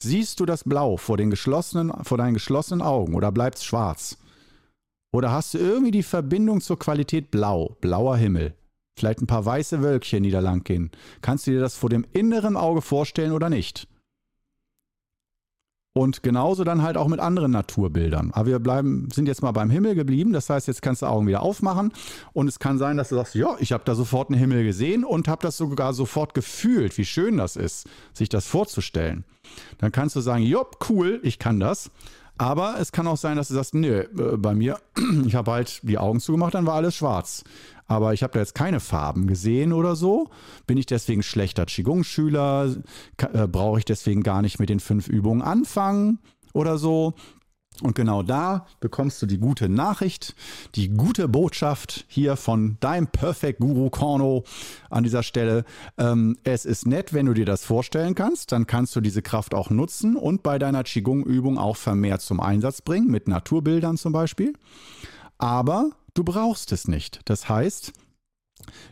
Siehst 0.02 0.38
du 0.38 0.44
das 0.44 0.64
Blau 0.64 0.98
vor, 0.98 1.16
den 1.16 1.30
geschlossenen, 1.30 2.04
vor 2.04 2.18
deinen 2.18 2.34
geschlossenen 2.34 2.82
Augen 2.82 3.14
oder 3.14 3.32
bleibt 3.32 3.56
es 3.56 3.64
schwarz? 3.64 4.18
Oder 5.14 5.32
hast 5.32 5.54
du 5.54 5.58
irgendwie 5.58 5.92
die 5.92 6.02
Verbindung 6.02 6.60
zur 6.60 6.78
Qualität 6.78 7.30
Blau, 7.30 7.78
blauer 7.80 8.18
Himmel? 8.18 8.54
Vielleicht 8.98 9.22
ein 9.22 9.26
paar 9.26 9.44
weiße 9.44 9.82
Wölkchen, 9.82 10.22
die 10.22 10.30
da 10.30 10.40
lang 10.40 10.64
gehen. 10.64 10.90
Kannst 11.22 11.46
du 11.46 11.50
dir 11.50 11.60
das 11.60 11.76
vor 11.76 11.90
dem 11.90 12.04
inneren 12.12 12.56
Auge 12.56 12.82
vorstellen 12.82 13.32
oder 13.32 13.48
nicht? 13.48 13.88
Und 15.94 16.22
genauso 16.22 16.64
dann 16.64 16.82
halt 16.82 16.96
auch 16.96 17.08
mit 17.08 17.20
anderen 17.20 17.50
Naturbildern. 17.50 18.30
Aber 18.32 18.46
wir 18.46 18.58
bleiben, 18.58 19.08
sind 19.12 19.26
jetzt 19.26 19.42
mal 19.42 19.52
beim 19.52 19.68
Himmel 19.68 19.94
geblieben. 19.94 20.32
Das 20.32 20.48
heißt, 20.48 20.66
jetzt 20.66 20.80
kannst 20.80 21.02
du 21.02 21.06
Augen 21.06 21.26
wieder 21.26 21.42
aufmachen. 21.42 21.92
Und 22.32 22.48
es 22.48 22.58
kann 22.58 22.78
sein, 22.78 22.96
dass 22.96 23.10
du 23.10 23.16
sagst, 23.16 23.34
ja, 23.34 23.56
ich 23.58 23.72
habe 23.72 23.84
da 23.84 23.94
sofort 23.94 24.30
einen 24.30 24.38
Himmel 24.38 24.64
gesehen 24.64 25.04
und 25.04 25.28
habe 25.28 25.42
das 25.42 25.58
sogar 25.58 25.92
sofort 25.92 26.32
gefühlt, 26.32 26.96
wie 26.96 27.04
schön 27.04 27.36
das 27.36 27.56
ist, 27.56 27.86
sich 28.14 28.30
das 28.30 28.46
vorzustellen. 28.46 29.24
Dann 29.78 29.92
kannst 29.92 30.16
du 30.16 30.20
sagen, 30.20 30.44
jopp, 30.44 30.86
cool, 30.88 31.20
ich 31.22 31.38
kann 31.38 31.60
das. 31.60 31.90
Aber 32.38 32.76
es 32.80 32.92
kann 32.92 33.06
auch 33.06 33.16
sein, 33.16 33.36
dass 33.36 33.48
du 33.48 33.54
sagst, 33.54 33.74
nee, 33.74 33.88
äh, 33.88 34.36
bei 34.36 34.54
mir, 34.54 34.78
ich 35.26 35.34
habe 35.34 35.52
halt 35.52 35.80
die 35.82 35.98
Augen 35.98 36.20
zugemacht, 36.20 36.54
dann 36.54 36.66
war 36.66 36.74
alles 36.74 36.96
schwarz 36.96 37.44
aber 37.92 38.14
ich 38.14 38.22
habe 38.22 38.32
da 38.32 38.40
jetzt 38.40 38.54
keine 38.54 38.80
Farben 38.80 39.26
gesehen 39.26 39.72
oder 39.72 39.96
so. 39.96 40.30
Bin 40.66 40.78
ich 40.78 40.86
deswegen 40.86 41.22
schlechter 41.22 41.66
Qigong-Schüler? 41.66 42.74
Äh, 43.32 43.46
Brauche 43.46 43.78
ich 43.78 43.84
deswegen 43.84 44.22
gar 44.22 44.42
nicht 44.42 44.58
mit 44.58 44.70
den 44.70 44.80
fünf 44.80 45.08
Übungen 45.08 45.42
anfangen 45.42 46.18
oder 46.54 46.78
so? 46.78 47.14
Und 47.80 47.94
genau 47.94 48.22
da 48.22 48.66
bekommst 48.80 49.20
du 49.22 49.26
die 49.26 49.38
gute 49.38 49.68
Nachricht, 49.68 50.34
die 50.74 50.90
gute 50.90 51.26
Botschaft 51.26 52.04
hier 52.06 52.36
von 52.36 52.76
deinem 52.80 53.08
Perfect 53.08 53.60
Guru 53.60 53.90
Korno 53.90 54.44
an 54.90 55.02
dieser 55.02 55.22
Stelle. 55.22 55.64
Ähm, 55.98 56.36
es 56.44 56.64
ist 56.64 56.86
nett, 56.86 57.12
wenn 57.12 57.26
du 57.26 57.34
dir 57.34 57.46
das 57.46 57.64
vorstellen 57.64 58.14
kannst, 58.14 58.52
dann 58.52 58.66
kannst 58.66 58.94
du 58.94 59.00
diese 59.00 59.22
Kraft 59.22 59.54
auch 59.54 59.70
nutzen 59.70 60.16
und 60.16 60.42
bei 60.42 60.58
deiner 60.58 60.84
Qigong-Übung 60.84 61.58
auch 61.58 61.76
vermehrt 61.76 62.20
zum 62.20 62.40
Einsatz 62.40 62.82
bringen, 62.82 63.08
mit 63.08 63.26
Naturbildern 63.26 63.96
zum 63.96 64.12
Beispiel. 64.12 64.52
Aber 65.38 65.90
Du 66.14 66.24
brauchst 66.24 66.72
es 66.72 66.88
nicht. 66.88 67.20
Das 67.24 67.48
heißt, 67.48 67.92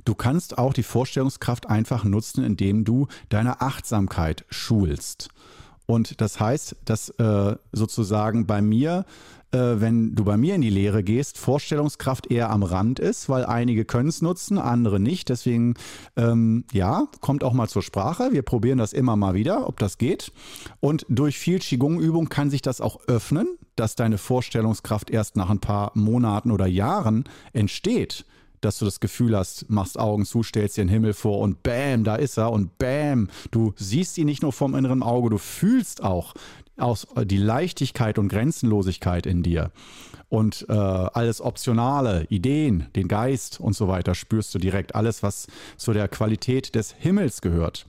du 0.04 0.14
kannst 0.14 0.56
auch 0.56 0.72
die 0.72 0.82
Vorstellungskraft 0.82 1.68
einfach 1.68 2.04
nutzen, 2.04 2.42
indem 2.42 2.84
du 2.84 3.08
deine 3.28 3.60
Achtsamkeit 3.60 4.46
schulst. 4.48 5.28
Und 5.90 6.20
das 6.20 6.38
heißt, 6.38 6.76
dass 6.84 7.08
äh, 7.08 7.56
sozusagen 7.72 8.46
bei 8.46 8.62
mir, 8.62 9.04
äh, 9.50 9.58
wenn 9.58 10.14
du 10.14 10.22
bei 10.22 10.36
mir 10.36 10.54
in 10.54 10.60
die 10.60 10.70
Lehre 10.70 11.02
gehst, 11.02 11.36
Vorstellungskraft 11.36 12.30
eher 12.30 12.50
am 12.50 12.62
Rand 12.62 13.00
ist, 13.00 13.28
weil 13.28 13.44
einige 13.44 13.84
können 13.84 14.08
es 14.08 14.22
nutzen, 14.22 14.58
andere 14.58 15.00
nicht. 15.00 15.30
Deswegen, 15.30 15.74
ähm, 16.16 16.62
ja, 16.70 17.08
kommt 17.20 17.42
auch 17.42 17.54
mal 17.54 17.68
zur 17.68 17.82
Sprache. 17.82 18.28
Wir 18.30 18.42
probieren 18.42 18.78
das 18.78 18.92
immer 18.92 19.16
mal 19.16 19.34
wieder, 19.34 19.66
ob 19.66 19.80
das 19.80 19.98
geht. 19.98 20.30
Und 20.78 21.06
durch 21.08 21.40
viel 21.40 21.58
Qigong-Übung 21.58 22.28
kann 22.28 22.50
sich 22.50 22.62
das 22.62 22.80
auch 22.80 23.00
öffnen 23.08 23.48
dass 23.76 23.94
deine 23.94 24.18
Vorstellungskraft 24.18 25.08
erst 25.08 25.36
nach 25.36 25.48
ein 25.48 25.60
paar 25.60 25.92
Monaten 25.94 26.50
oder 26.50 26.66
Jahren 26.66 27.24
entsteht. 27.54 28.26
Dass 28.60 28.78
du 28.78 28.84
das 28.84 29.00
Gefühl 29.00 29.36
hast, 29.36 29.70
machst 29.70 29.98
Augen 29.98 30.24
zu, 30.24 30.42
stellst 30.42 30.76
dir 30.76 30.84
den 30.84 30.88
Himmel 30.88 31.12
vor 31.12 31.38
und 31.40 31.62
bam, 31.62 32.04
da 32.04 32.16
ist 32.16 32.38
er 32.38 32.52
und 32.52 32.78
bam, 32.78 33.28
du 33.50 33.72
siehst 33.76 34.18
ihn 34.18 34.26
nicht 34.26 34.42
nur 34.42 34.52
vom 34.52 34.74
inneren 34.74 35.02
Auge, 35.02 35.30
du 35.30 35.38
fühlst 35.38 36.02
auch 36.02 36.34
aus, 36.76 37.06
äh, 37.16 37.26
die 37.26 37.38
Leichtigkeit 37.38 38.18
und 38.18 38.28
Grenzenlosigkeit 38.28 39.26
in 39.26 39.42
dir. 39.42 39.70
Und 40.28 40.66
äh, 40.68 40.72
alles 40.72 41.40
Optionale, 41.40 42.24
Ideen, 42.28 42.86
den 42.94 43.08
Geist 43.08 43.60
und 43.60 43.74
so 43.74 43.88
weiter 43.88 44.14
spürst 44.14 44.54
du 44.54 44.58
direkt. 44.58 44.94
Alles, 44.94 45.22
was 45.24 45.48
zu 45.76 45.92
der 45.92 46.06
Qualität 46.06 46.74
des 46.76 46.92
Himmels 46.92 47.40
gehört. 47.40 47.86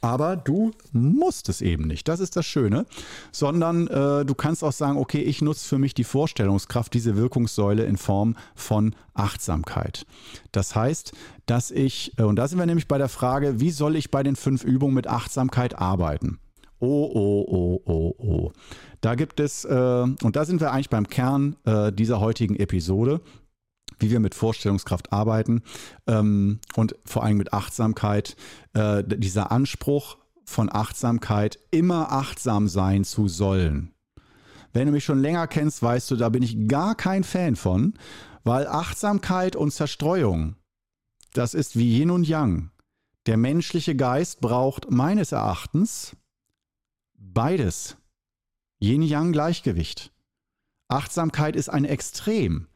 Aber 0.00 0.36
du 0.36 0.72
musst 0.92 1.48
es 1.48 1.60
eben 1.60 1.86
nicht. 1.86 2.08
Das 2.08 2.20
ist 2.20 2.36
das 2.36 2.46
Schöne. 2.46 2.86
Sondern 3.32 3.86
äh, 3.88 4.24
du 4.24 4.34
kannst 4.34 4.62
auch 4.62 4.72
sagen, 4.72 4.98
okay, 4.98 5.20
ich 5.20 5.42
nutze 5.42 5.66
für 5.66 5.78
mich 5.78 5.94
die 5.94 6.04
Vorstellungskraft, 6.04 6.92
diese 6.94 7.16
Wirkungssäule 7.16 7.84
in 7.84 7.96
Form 7.96 8.36
von 8.54 8.94
Achtsamkeit. 9.14 10.06
Das 10.52 10.74
heißt, 10.74 11.12
dass 11.46 11.70
ich, 11.70 12.12
äh, 12.18 12.22
und 12.22 12.36
da 12.36 12.48
sind 12.48 12.58
wir 12.58 12.66
nämlich 12.66 12.88
bei 12.88 12.98
der 12.98 13.08
Frage, 13.08 13.60
wie 13.60 13.70
soll 13.70 13.96
ich 13.96 14.10
bei 14.10 14.22
den 14.22 14.36
fünf 14.36 14.64
Übungen 14.64 14.94
mit 14.94 15.06
Achtsamkeit 15.06 15.78
arbeiten? 15.78 16.38
Oh, 16.78 17.10
oh, 17.14 17.46
oh, 17.48 17.82
oh, 17.90 18.14
oh. 18.18 18.52
Da 19.00 19.14
gibt 19.14 19.40
es, 19.40 19.64
äh, 19.64 20.04
und 20.22 20.36
da 20.36 20.44
sind 20.44 20.60
wir 20.60 20.72
eigentlich 20.72 20.90
beim 20.90 21.08
Kern 21.08 21.56
äh, 21.64 21.90
dieser 21.92 22.20
heutigen 22.20 22.56
Episode, 22.56 23.20
wie 23.98 24.10
wir 24.10 24.20
mit 24.20 24.34
Vorstellungskraft 24.34 25.12
arbeiten 25.12 25.62
ähm, 26.06 26.60
und 26.74 26.96
vor 27.04 27.24
allem 27.24 27.38
mit 27.38 27.52
Achtsamkeit. 27.52 28.36
Äh, 28.74 29.02
dieser 29.06 29.50
Anspruch 29.50 30.18
von 30.44 30.72
Achtsamkeit, 30.72 31.58
immer 31.70 32.12
achtsam 32.12 32.68
sein 32.68 33.04
zu 33.04 33.28
sollen. 33.28 33.92
Wenn 34.72 34.86
du 34.86 34.92
mich 34.92 35.04
schon 35.04 35.20
länger 35.20 35.46
kennst, 35.46 35.82
weißt 35.82 36.10
du, 36.10 36.16
da 36.16 36.28
bin 36.28 36.42
ich 36.42 36.68
gar 36.68 36.94
kein 36.94 37.24
Fan 37.24 37.56
von, 37.56 37.94
weil 38.44 38.66
Achtsamkeit 38.66 39.56
und 39.56 39.72
Zerstreuung, 39.72 40.56
das 41.32 41.54
ist 41.54 41.76
wie 41.76 41.98
Yin 41.98 42.10
und 42.10 42.28
Yang. 42.28 42.70
Der 43.26 43.36
menschliche 43.36 43.96
Geist 43.96 44.40
braucht 44.40 44.90
meines 44.90 45.32
Erachtens 45.32 46.14
beides. 47.18 47.96
Yin-Yang-Gleichgewicht. 48.80 50.12
Achtsamkeit 50.88 51.56
ist 51.56 51.68
ein 51.68 51.84
Extrem. 51.84 52.68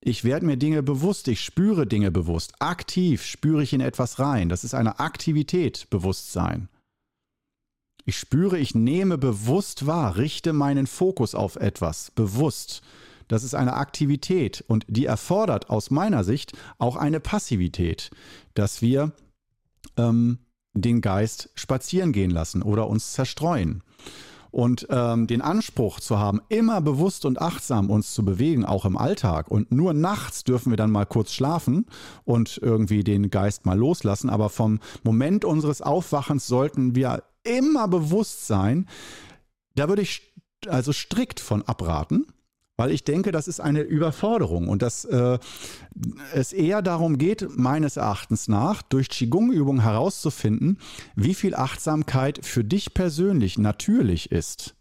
Ich 0.00 0.24
werde 0.24 0.46
mir 0.46 0.56
Dinge 0.56 0.82
bewusst, 0.82 1.28
ich 1.28 1.40
spüre 1.40 1.86
Dinge 1.86 2.10
bewusst. 2.10 2.54
Aktiv 2.60 3.24
spüre 3.24 3.62
ich 3.62 3.72
in 3.72 3.80
etwas 3.80 4.18
rein. 4.18 4.48
Das 4.48 4.64
ist 4.64 4.74
eine 4.74 5.00
Aktivität, 5.00 5.88
Bewusstsein. 5.90 6.68
Ich 8.04 8.16
spüre, 8.16 8.58
ich 8.58 8.74
nehme 8.74 9.18
bewusst 9.18 9.86
wahr, 9.86 10.16
richte 10.16 10.52
meinen 10.52 10.86
Fokus 10.86 11.34
auf 11.34 11.56
etwas, 11.56 12.10
bewusst. 12.12 12.80
Das 13.26 13.44
ist 13.44 13.54
eine 13.54 13.74
Aktivität 13.74 14.64
und 14.66 14.86
die 14.88 15.04
erfordert 15.04 15.68
aus 15.68 15.90
meiner 15.90 16.24
Sicht 16.24 16.52
auch 16.78 16.96
eine 16.96 17.20
Passivität, 17.20 18.10
dass 18.54 18.80
wir 18.80 19.12
ähm, 19.98 20.38
den 20.72 21.02
Geist 21.02 21.50
spazieren 21.54 22.12
gehen 22.12 22.30
lassen 22.30 22.62
oder 22.62 22.88
uns 22.88 23.12
zerstreuen. 23.12 23.82
Und 24.58 24.88
ähm, 24.90 25.28
den 25.28 25.40
Anspruch 25.40 26.00
zu 26.00 26.18
haben, 26.18 26.40
immer 26.48 26.80
bewusst 26.80 27.24
und 27.24 27.40
achtsam 27.40 27.90
uns 27.90 28.12
zu 28.12 28.24
bewegen, 28.24 28.64
auch 28.64 28.84
im 28.84 28.96
Alltag. 28.96 29.52
Und 29.52 29.70
nur 29.70 29.94
nachts 29.94 30.42
dürfen 30.42 30.70
wir 30.70 30.76
dann 30.76 30.90
mal 30.90 31.06
kurz 31.06 31.32
schlafen 31.32 31.86
und 32.24 32.58
irgendwie 32.60 33.04
den 33.04 33.30
Geist 33.30 33.66
mal 33.66 33.78
loslassen. 33.78 34.28
Aber 34.28 34.48
vom 34.48 34.80
Moment 35.04 35.44
unseres 35.44 35.80
Aufwachens 35.80 36.48
sollten 36.48 36.96
wir 36.96 37.22
immer 37.44 37.86
bewusst 37.86 38.48
sein. 38.48 38.88
Da 39.76 39.88
würde 39.88 40.02
ich 40.02 40.34
also 40.66 40.92
strikt 40.92 41.38
von 41.38 41.62
abraten 41.62 42.26
weil 42.78 42.92
ich 42.92 43.04
denke, 43.04 43.32
das 43.32 43.48
ist 43.48 43.60
eine 43.60 43.82
Überforderung 43.82 44.68
und 44.68 44.80
dass 44.80 45.04
äh, 45.04 45.38
es 46.32 46.52
eher 46.52 46.80
darum 46.80 47.18
geht, 47.18 47.58
meines 47.58 47.96
Erachtens 47.96 48.48
nach, 48.48 48.82
durch 48.82 49.10
Qigong-Übungen 49.10 49.82
herauszufinden, 49.82 50.78
wie 51.16 51.34
viel 51.34 51.54
Achtsamkeit 51.54 52.40
für 52.42 52.64
dich 52.64 52.94
persönlich 52.94 53.58
natürlich 53.58 54.30
ist 54.32 54.77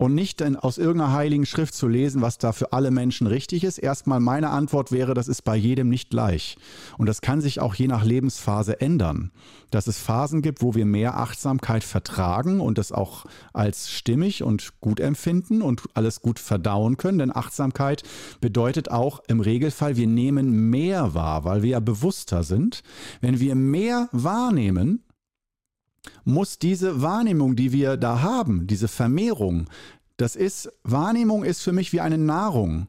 und 0.00 0.14
nicht 0.14 0.40
denn 0.40 0.56
aus 0.56 0.78
irgendeiner 0.78 1.12
heiligen 1.12 1.44
Schrift 1.44 1.74
zu 1.74 1.86
lesen, 1.86 2.22
was 2.22 2.38
da 2.38 2.52
für 2.52 2.72
alle 2.72 2.90
Menschen 2.90 3.26
richtig 3.26 3.64
ist. 3.64 3.76
Erstmal 3.76 4.18
meine 4.18 4.48
Antwort 4.48 4.92
wäre, 4.92 5.12
das 5.12 5.28
ist 5.28 5.42
bei 5.42 5.54
jedem 5.54 5.90
nicht 5.90 6.08
gleich. 6.08 6.56
Und 6.96 7.06
das 7.06 7.20
kann 7.20 7.42
sich 7.42 7.60
auch 7.60 7.74
je 7.74 7.86
nach 7.86 8.02
Lebensphase 8.02 8.80
ändern. 8.80 9.30
Dass 9.70 9.88
es 9.88 9.98
Phasen 9.98 10.40
gibt, 10.40 10.62
wo 10.62 10.74
wir 10.74 10.86
mehr 10.86 11.18
Achtsamkeit 11.18 11.84
vertragen 11.84 12.60
und 12.62 12.78
das 12.78 12.92
auch 12.92 13.26
als 13.52 13.90
stimmig 13.90 14.42
und 14.42 14.80
gut 14.80 15.00
empfinden 15.00 15.60
und 15.60 15.82
alles 15.92 16.22
gut 16.22 16.38
verdauen 16.38 16.96
können. 16.96 17.18
Denn 17.18 17.36
Achtsamkeit 17.36 18.02
bedeutet 18.40 18.90
auch 18.90 19.20
im 19.28 19.40
Regelfall, 19.40 19.96
wir 19.96 20.06
nehmen 20.06 20.70
mehr 20.70 21.12
wahr, 21.12 21.44
weil 21.44 21.62
wir 21.62 21.70
ja 21.72 21.80
bewusster 21.80 22.42
sind. 22.42 22.82
Wenn 23.20 23.38
wir 23.38 23.54
mehr 23.54 24.08
wahrnehmen, 24.12 25.04
muss 26.24 26.58
diese 26.58 27.02
Wahrnehmung, 27.02 27.56
die 27.56 27.72
wir 27.72 27.96
da 27.96 28.22
haben, 28.22 28.66
diese 28.66 28.88
Vermehrung, 28.88 29.68
das 30.16 30.36
ist, 30.36 30.70
Wahrnehmung 30.84 31.44
ist 31.44 31.62
für 31.62 31.72
mich 31.72 31.92
wie 31.92 32.00
eine 32.00 32.18
Nahrung. 32.18 32.88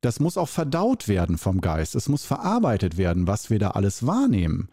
Das 0.00 0.20
muss 0.20 0.38
auch 0.38 0.48
verdaut 0.48 1.08
werden 1.08 1.38
vom 1.38 1.60
Geist. 1.60 1.96
Es 1.96 2.08
muss 2.08 2.24
verarbeitet 2.24 2.96
werden, 2.96 3.26
was 3.26 3.50
wir 3.50 3.58
da 3.58 3.72
alles 3.72 4.06
wahrnehmen. 4.06 4.68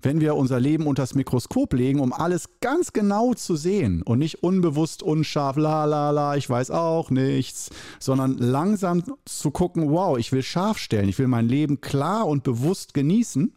Wenn 0.00 0.20
wir 0.20 0.34
unser 0.34 0.58
Leben 0.58 0.86
unter 0.86 1.02
das 1.02 1.14
Mikroskop 1.14 1.74
legen, 1.74 2.00
um 2.00 2.14
alles 2.14 2.48
ganz 2.60 2.94
genau 2.94 3.34
zu 3.34 3.56
sehen 3.56 4.02
und 4.02 4.18
nicht 4.18 4.42
unbewusst, 4.42 5.02
unscharf, 5.02 5.56
la 5.56 5.84
la 5.84 6.10
la, 6.10 6.34
ich 6.36 6.48
weiß 6.48 6.70
auch 6.70 7.10
nichts, 7.10 7.68
sondern 7.98 8.38
langsam 8.38 9.04
zu 9.26 9.50
gucken, 9.50 9.90
wow, 9.90 10.16
ich 10.16 10.32
will 10.32 10.42
scharf 10.42 10.78
stellen, 10.78 11.10
ich 11.10 11.18
will 11.18 11.28
mein 11.28 11.46
Leben 11.46 11.82
klar 11.82 12.26
und 12.26 12.42
bewusst 12.42 12.94
genießen, 12.94 13.52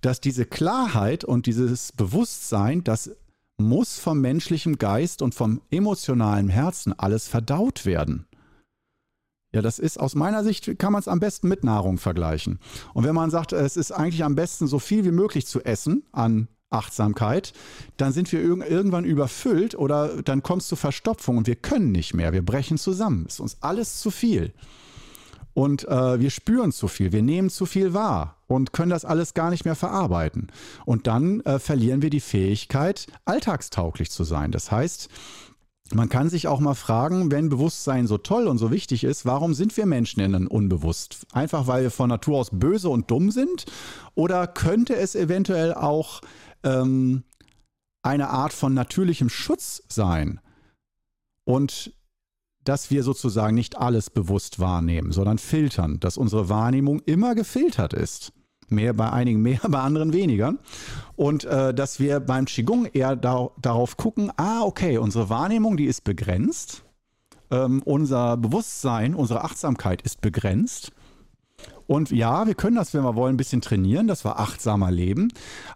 dass 0.00 0.20
diese 0.20 0.46
Klarheit 0.46 1.24
und 1.24 1.46
dieses 1.46 1.92
Bewusstsein, 1.92 2.84
das 2.84 3.10
muss 3.58 3.98
vom 3.98 4.20
menschlichen 4.20 4.78
Geist 4.78 5.22
und 5.22 5.34
vom 5.34 5.60
emotionalen 5.70 6.48
Herzen 6.48 6.98
alles 6.98 7.28
verdaut 7.28 7.84
werden. 7.84 8.26
Ja, 9.52 9.62
das 9.62 9.78
ist 9.78 9.98
aus 9.98 10.14
meiner 10.14 10.44
Sicht, 10.44 10.78
kann 10.78 10.92
man 10.92 11.00
es 11.00 11.08
am 11.08 11.20
besten 11.20 11.48
mit 11.48 11.64
Nahrung 11.64 11.98
vergleichen. 11.98 12.60
Und 12.94 13.04
wenn 13.04 13.14
man 13.14 13.30
sagt, 13.30 13.52
es 13.52 13.76
ist 13.76 13.90
eigentlich 13.90 14.22
am 14.24 14.36
besten 14.36 14.68
so 14.68 14.78
viel 14.78 15.04
wie 15.04 15.10
möglich 15.10 15.46
zu 15.46 15.60
essen 15.64 16.04
an 16.12 16.48
Achtsamkeit, 16.70 17.52
dann 17.96 18.12
sind 18.12 18.30
wir 18.30 18.40
irgendwann 18.40 19.04
überfüllt 19.04 19.74
oder 19.74 20.22
dann 20.22 20.44
kommt 20.44 20.62
es 20.62 20.68
zu 20.68 20.76
Verstopfung 20.76 21.36
und 21.36 21.48
wir 21.48 21.56
können 21.56 21.90
nicht 21.90 22.14
mehr, 22.14 22.32
wir 22.32 22.44
brechen 22.44 22.78
zusammen. 22.78 23.24
Es 23.26 23.34
ist 23.34 23.40
uns 23.40 23.56
alles 23.60 24.00
zu 24.00 24.12
viel. 24.12 24.54
Und 25.52 25.86
äh, 25.88 26.20
wir 26.20 26.30
spüren 26.30 26.70
zu 26.70 26.86
viel, 26.86 27.10
wir 27.10 27.22
nehmen 27.22 27.50
zu 27.50 27.66
viel 27.66 27.92
wahr 27.92 28.39
und 28.50 28.72
können 28.72 28.90
das 28.90 29.04
alles 29.04 29.34
gar 29.34 29.50
nicht 29.50 29.64
mehr 29.64 29.76
verarbeiten. 29.76 30.48
Und 30.84 31.06
dann 31.06 31.40
äh, 31.42 31.60
verlieren 31.60 32.02
wir 32.02 32.10
die 32.10 32.20
Fähigkeit, 32.20 33.06
alltagstauglich 33.24 34.10
zu 34.10 34.24
sein. 34.24 34.50
Das 34.50 34.72
heißt, 34.72 35.08
man 35.92 36.08
kann 36.08 36.28
sich 36.28 36.48
auch 36.48 36.58
mal 36.58 36.74
fragen, 36.74 37.30
wenn 37.30 37.48
Bewusstsein 37.48 38.08
so 38.08 38.18
toll 38.18 38.48
und 38.48 38.58
so 38.58 38.72
wichtig 38.72 39.04
ist, 39.04 39.24
warum 39.24 39.54
sind 39.54 39.76
wir 39.76 39.86
Menschen 39.86 40.18
denn 40.20 40.48
unbewusst? 40.48 41.26
Einfach 41.32 41.68
weil 41.68 41.84
wir 41.84 41.90
von 41.92 42.08
Natur 42.08 42.38
aus 42.38 42.50
böse 42.52 42.88
und 42.88 43.08
dumm 43.10 43.30
sind? 43.30 43.66
Oder 44.16 44.48
könnte 44.48 44.96
es 44.96 45.14
eventuell 45.14 45.72
auch 45.72 46.20
ähm, 46.64 47.22
eine 48.02 48.30
Art 48.30 48.52
von 48.52 48.74
natürlichem 48.74 49.28
Schutz 49.28 49.82
sein? 49.88 50.40
Und 51.44 51.94
dass 52.64 52.90
wir 52.90 53.04
sozusagen 53.04 53.54
nicht 53.54 53.78
alles 53.78 54.10
bewusst 54.10 54.58
wahrnehmen, 54.58 55.12
sondern 55.12 55.38
filtern, 55.38 56.00
dass 56.00 56.18
unsere 56.18 56.48
Wahrnehmung 56.48 57.00
immer 57.06 57.34
gefiltert 57.36 57.94
ist. 57.94 58.32
Mehr 58.70 58.94
bei 58.94 59.10
einigen 59.10 59.42
mehr, 59.42 59.60
bei 59.68 59.80
anderen 59.80 60.12
weniger. 60.12 60.54
Und 61.16 61.44
äh, 61.44 61.74
dass 61.74 62.00
wir 62.00 62.20
beim 62.20 62.46
Qigong 62.46 62.86
eher 62.86 63.16
da, 63.16 63.50
darauf 63.60 63.96
gucken, 63.96 64.32
ah, 64.36 64.62
okay, 64.62 64.98
unsere 64.98 65.28
Wahrnehmung, 65.28 65.76
die 65.76 65.86
ist 65.86 66.04
begrenzt. 66.04 66.84
Ähm, 67.50 67.82
unser 67.84 68.36
Bewusstsein, 68.36 69.14
unsere 69.14 69.44
Achtsamkeit 69.44 70.02
ist 70.02 70.20
begrenzt. 70.20 70.92
Und 71.86 72.12
ja, 72.12 72.46
wir 72.46 72.54
können 72.54 72.76
das, 72.76 72.94
wenn 72.94 73.02
wir 73.02 73.16
wollen, 73.16 73.34
ein 73.34 73.36
bisschen 73.36 73.60
trainieren, 73.60 74.06
dass 74.06 74.24
wir 74.24 74.38
achtsamer 74.38 74.92
leben. 74.92 75.32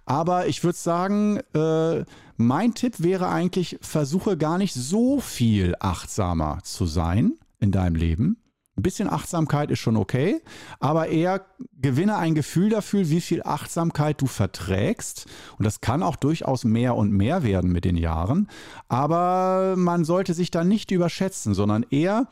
Aber 0.07 0.47
ich 0.47 0.63
würde 0.63 0.79
sagen, 0.79 1.41
äh, 1.55 2.05
mein 2.37 2.75
Tipp 2.75 3.03
wäre 3.03 3.29
eigentlich, 3.29 3.79
versuche 3.81 4.37
gar 4.37 4.57
nicht 4.57 4.75
so 4.75 5.19
viel 5.19 5.75
achtsamer 5.81 6.59
zu 6.63 6.87
sein 6.87 7.33
in 7.59 7.73
deinem 7.73 7.97
Leben. 7.97 8.37
Ein 8.77 8.83
bisschen 8.83 9.09
Achtsamkeit 9.09 9.71
ist 9.71 9.79
schon 9.79 9.97
okay, 9.97 10.43
aber 10.81 11.07
eher 11.07 11.47
gewinne 11.81 12.17
ein 12.17 12.35
Gefühl 12.35 12.71
dafür, 12.71 13.09
wie 13.09 13.21
viel 13.21 13.43
Achtsamkeit 13.45 14.21
du 14.21 14.27
verträgst. 14.27 15.27
Und 15.59 15.65
das 15.65 15.81
kann 15.81 16.03
auch 16.03 16.17
durchaus 16.17 16.65
mehr 16.65 16.97
und 16.97 17.13
mehr 17.13 17.45
werden 17.45 17.71
mit 17.71 17.85
den 17.85 17.97
Jahren. 17.97 18.49
Aber 18.89 19.75
man 19.77 20.05
sollte 20.05 20.35
sich 20.35 20.51
da 20.51 20.65
nicht 20.65 20.91
überschätzen, 20.91 21.55
sondern 21.55 21.87
eher 21.89 22.27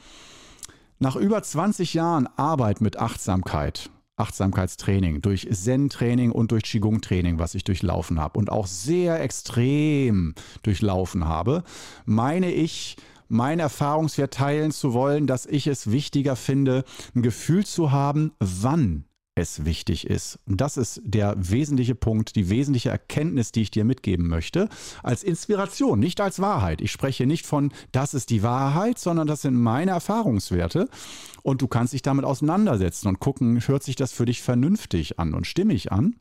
nach 0.98 1.14
über 1.14 1.40
20 1.40 1.94
Jahren 1.94 2.28
Arbeit 2.36 2.80
mit 2.80 2.98
Achtsamkeit, 2.98 3.90
Achtsamkeitstraining, 4.16 5.22
durch 5.22 5.48
Zen-Training 5.48 6.32
und 6.32 6.50
durch 6.50 6.64
Qigong-Training, 6.64 7.38
was 7.38 7.54
ich 7.54 7.62
durchlaufen 7.62 8.18
habe 8.18 8.38
und 8.38 8.50
auch 8.50 8.66
sehr 8.66 9.20
extrem 9.20 10.34
durchlaufen 10.64 11.24
habe, 11.26 11.62
meine 12.04 12.50
ich, 12.50 12.96
meinen 13.32 13.60
Erfahrungswert 13.60 14.34
teilen 14.34 14.70
zu 14.70 14.92
wollen, 14.92 15.26
dass 15.26 15.46
ich 15.46 15.66
es 15.66 15.90
wichtiger 15.90 16.36
finde, 16.36 16.84
ein 17.14 17.22
Gefühl 17.22 17.66
zu 17.66 17.90
haben, 17.90 18.32
wann 18.38 19.04
es 19.34 19.64
wichtig 19.64 20.06
ist. 20.06 20.38
Und 20.46 20.60
das 20.60 20.76
ist 20.76 21.00
der 21.04 21.34
wesentliche 21.38 21.94
Punkt, 21.94 22.36
die 22.36 22.50
wesentliche 22.50 22.90
Erkenntnis, 22.90 23.50
die 23.50 23.62
ich 23.62 23.70
dir 23.70 23.84
mitgeben 23.84 24.28
möchte, 24.28 24.68
als 25.02 25.22
Inspiration, 25.22 25.98
nicht 25.98 26.20
als 26.20 26.40
Wahrheit. 26.40 26.82
Ich 26.82 26.92
spreche 26.92 27.26
nicht 27.26 27.46
von, 27.46 27.72
das 27.92 28.12
ist 28.12 28.30
die 28.30 28.42
Wahrheit, 28.42 28.98
sondern 28.98 29.26
das 29.26 29.42
sind 29.42 29.54
meine 29.54 29.92
Erfahrungswerte. 29.92 30.88
Und 31.42 31.62
du 31.62 31.68
kannst 31.68 31.94
dich 31.94 32.02
damit 32.02 32.26
auseinandersetzen 32.26 33.08
und 33.08 33.20
gucken, 33.20 33.66
hört 33.66 33.82
sich 33.82 33.96
das 33.96 34.12
für 34.12 34.26
dich 34.26 34.42
vernünftig 34.42 35.18
an 35.18 35.32
und 35.32 35.46
stimmig 35.46 35.90
an. 35.90 36.16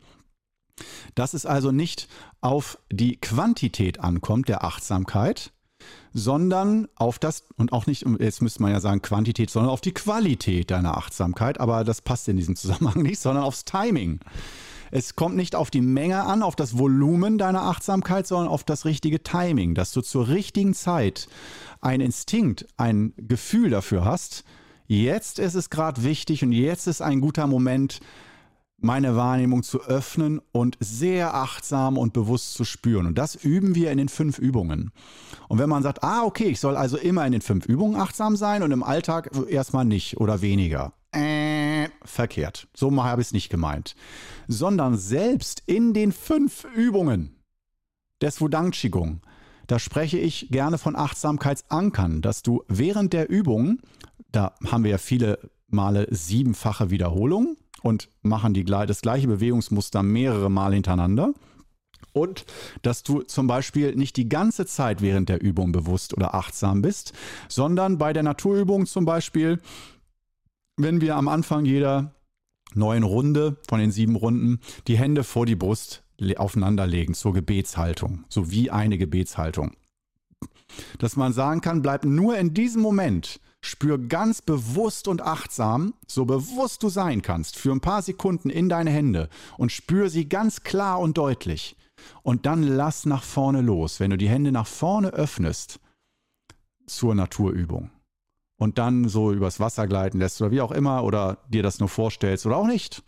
Dass 1.15 1.34
es 1.34 1.45
also 1.45 1.71
nicht 1.71 2.08
auf 2.39 2.80
die 2.89 3.17
Quantität 3.17 4.00
ankommt 4.00 4.47
der 4.47 4.63
Achtsamkeit, 4.63 5.52
sondern 6.13 6.88
auf 6.96 7.20
das, 7.20 7.44
und 7.58 7.74
auch 7.74 7.86
nicht, 7.86 8.06
jetzt 8.20 8.41
müsste 8.41 8.62
man 8.62 8.72
ja 8.72 8.80
sagen 8.80 9.02
Quantität, 9.02 9.50
sondern 9.50 9.72
auf 9.72 9.82
die 9.82 9.94
Qualität 9.94 10.72
deiner 10.72 10.98
Achtsamkeit, 10.98 11.60
aber 11.60 11.84
das 11.84 12.02
passt 12.02 12.28
in 12.28 12.38
diesem 12.38 12.56
Zusammenhang 12.56 13.02
nicht, 13.04 13.20
sondern 13.20 13.44
aufs 13.44 13.65
Timing. 13.65 14.20
Es 14.94 15.15
kommt 15.15 15.38
nicht 15.38 15.56
auf 15.56 15.72
die 15.72 15.82
Menge 15.82 16.24
an, 16.24 16.44
auf 16.44 16.58
das 16.58 16.78
Volumen 16.78 17.38
deiner 17.38 17.62
Achtsamkeit, 17.62 18.28
sondern 18.28 18.50
auf 18.50 18.65
das 18.65 18.84
richtige 18.84 19.24
Timing, 19.24 19.74
dass 19.74 19.94
du 19.94 20.02
zur 20.02 20.28
richtigen 20.28 20.74
Zeit 20.74 21.30
ein 21.80 22.02
Instinkt, 22.02 22.67
ein 22.76 23.13
Gefühl 23.15 23.70
dafür 23.70 24.04
hast, 24.04 24.44
jetzt 24.88 25.39
ist 25.39 25.56
es 25.56 25.70
gerade 25.70 26.04
wichtig 26.04 26.44
und 26.44 26.52
jetzt 26.52 26.88
ist 26.88 27.02
ein 27.02 27.22
guter 27.22 27.48
Moment, 27.48 28.02
meine 28.84 29.15
Wahrnehmung 29.15 29.63
zu 29.63 29.82
öffnen 29.82 30.41
und 30.52 30.78
sehr 30.80 31.36
achtsam 31.36 31.98
und 31.98 32.13
bewusst 32.13 32.54
zu 32.54 32.63
spüren. 32.63 33.06
Und 33.06 33.17
das 33.17 33.36
üben 33.36 33.76
wir 33.76 33.91
in 33.91 33.98
den 33.98 34.10
fünf 34.10 34.39
Übungen. 34.39 34.91
Und 35.48 35.60
wenn 35.60 35.70
man 35.70 35.84
sagt, 35.84 36.04
ah, 36.04 36.24
okay, 36.24 36.46
ich 36.46 36.60
soll 36.60 36.76
also 36.76 36.98
immer 36.98 37.26
in 37.26 37.32
den 37.32 37.41
fünf 37.41 37.65
Übungen 37.65 37.96
achtsam 37.96 38.36
sein 38.36 38.63
und 38.63 38.72
im 38.72 38.84
Alltag 38.84 39.32
erstmal 39.50 39.86
nicht 39.86 40.17
oder 40.17 40.41
weniger. 40.41 40.94
Äh, 41.13 41.89
verkehrt. 42.04 42.67
So 42.74 42.91
habe 43.04 43.22
ich 43.22 43.28
es 43.28 43.34
nicht 43.34 43.50
gemeint. 43.50 43.96
Sondern 44.48 44.98
selbst 44.98 45.62
in 45.65 45.94
den 45.94 46.12
fünf 46.12 46.65
Übungen 46.76 47.36
des 48.22 48.39
Wudang 48.39 48.72
Qigong, 48.72 49.22
da 49.67 49.80
spreche 49.80 50.17
ich 50.17 50.50
gerne 50.50 50.78
von 50.78 50.96
Achtsamkeitsankern, 50.96 52.22
dass 52.22 52.44
du 52.44 52.63
während 52.67 53.13
der 53.13 53.30
Übung, 53.30 53.80
da 54.32 54.54
haben 54.65 54.84
wir 54.84 54.91
ja 54.91 54.98
viele 54.98 55.39
Male 55.67 56.08
siebenfache 56.12 56.89
Wiederholung, 56.89 57.58
und 57.82 58.10
machen 58.22 58.54
die, 58.54 58.63
das 58.63 59.02
gleiche 59.02 59.28
Bewegungsmuster 59.28 60.04
mehrere 60.04 60.50
Mal 60.50 60.74
hintereinander. 60.74 61.34
Und 62.13 62.46
dass 62.82 63.04
du 63.04 63.22
zum 63.22 63.48
Beispiel 63.48 63.96
nicht 63.96 64.17
die 64.17 64.28
ganze 64.28 64.65
Zeit 64.65 65.02
während 65.02 65.30
der 65.30 65.41
Übung 65.41 65.72
bewusst 65.72 66.13
oder 66.15 66.36
achtsam 66.36 66.82
bist, 66.82 67.13
sondern 67.48 67.98
bei 67.98 68.12
der 68.12 68.24
Naturübung 68.24 68.86
zum 68.86 69.06
Beispiel, 69.06 69.62
wenn 70.78 71.00
wir 71.00 71.15
am 71.15 71.28
Anfang 71.28 71.65
jeder 71.65 72.13
neuen 72.74 73.04
Runde 73.04 73.58
von 73.67 73.80
den 73.80 73.91
sieben 73.91 74.15
Runden 74.15 74.60
die 74.88 74.98
Hände 74.98 75.24
vor 75.24 75.46
die 75.46 75.56
Brust 75.56 76.04
aufeinanderlegen 76.38 77.15
zur 77.15 77.34
Gebetshaltung, 77.34 78.26
so 78.30 78.52
wie 78.52 78.70
eine 78.70 78.98
Gebetshaltung. 78.98 79.72
Dass 81.00 81.15
man 81.15 81.34
sagen 81.34 81.62
kann, 81.62 81.82
bleib 81.82 82.06
nur 82.06 82.38
in 82.38 82.54
diesem 82.54 82.82
Moment 82.82 83.39
Spür 83.63 83.97
ganz 84.00 84.41
bewusst 84.41 85.08
und 85.08 85.21
achtsam, 85.21 85.93
so 86.08 86.26
bewusst 86.26 86.84
du 86.84 86.89
sein 86.89 87.21
kannst, 87.21 87.58
für 87.58 87.71
ein 87.71 87.82
paar 87.82 88.02
Sekunden 88.02 88.50
in 88.50 88.69
deine 88.69 88.89
Hände 88.89 89.30
und 89.58 89.71
spür 89.71 90.10
sie 90.10 90.28
ganz 90.28 90.63
klar 90.63 91.00
und 91.00 91.17
deutlich. 91.17 91.76
Und 92.24 92.47
dann 92.47 92.63
lass 92.63 93.06
nach 93.06 93.24
vorne 93.24 93.62
los, 93.62 94.00
wenn 94.00 94.10
du 94.10 94.17
die 94.17 94.30
Hände 94.30 94.52
nach 94.52 94.67
vorne 94.67 95.10
öffnest 95.10 95.80
zur 96.88 97.13
Naturübung 97.13 97.91
und 98.62 98.78
dann 98.78 99.10
so 99.10 99.32
übers 99.32 99.60
Wasser 99.60 99.88
gleiten 99.88 100.19
lässt 100.19 100.39
oder 100.39 100.52
wie 100.52 100.62
auch 100.62 100.71
immer 100.71 101.04
oder 101.04 101.39
dir 101.50 101.63
das 101.63 101.80
nur 101.80 101.89
vorstellst 101.89 102.45
oder 102.45 102.58
auch 102.58 102.67
nicht. 102.67 103.02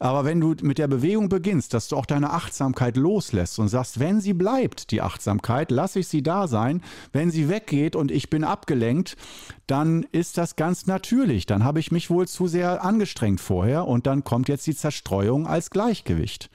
Aber 0.00 0.24
wenn 0.24 0.40
du 0.40 0.56
mit 0.62 0.78
der 0.78 0.88
Bewegung 0.88 1.28
beginnst, 1.28 1.72
dass 1.72 1.86
du 1.86 1.96
auch 1.96 2.04
deine 2.04 2.30
Achtsamkeit 2.30 2.96
loslässt 2.96 3.60
und 3.60 3.68
sagst, 3.68 4.00
wenn 4.00 4.20
sie 4.20 4.32
bleibt, 4.32 4.90
die 4.90 5.00
Achtsamkeit, 5.00 5.70
lasse 5.70 6.00
ich 6.00 6.08
sie 6.08 6.24
da 6.24 6.48
sein. 6.48 6.82
Wenn 7.12 7.30
sie 7.30 7.48
weggeht 7.48 7.94
und 7.94 8.10
ich 8.10 8.28
bin 8.28 8.42
abgelenkt, 8.42 9.16
dann 9.68 10.04
ist 10.10 10.36
das 10.36 10.56
ganz 10.56 10.86
natürlich. 10.86 11.46
Dann 11.46 11.62
habe 11.62 11.78
ich 11.78 11.92
mich 11.92 12.10
wohl 12.10 12.26
zu 12.26 12.48
sehr 12.48 12.82
angestrengt 12.84 13.40
vorher 13.40 13.86
und 13.86 14.08
dann 14.08 14.24
kommt 14.24 14.48
jetzt 14.48 14.66
die 14.66 14.74
Zerstreuung 14.74 15.46
als 15.46 15.70
Gleichgewicht. 15.70 16.50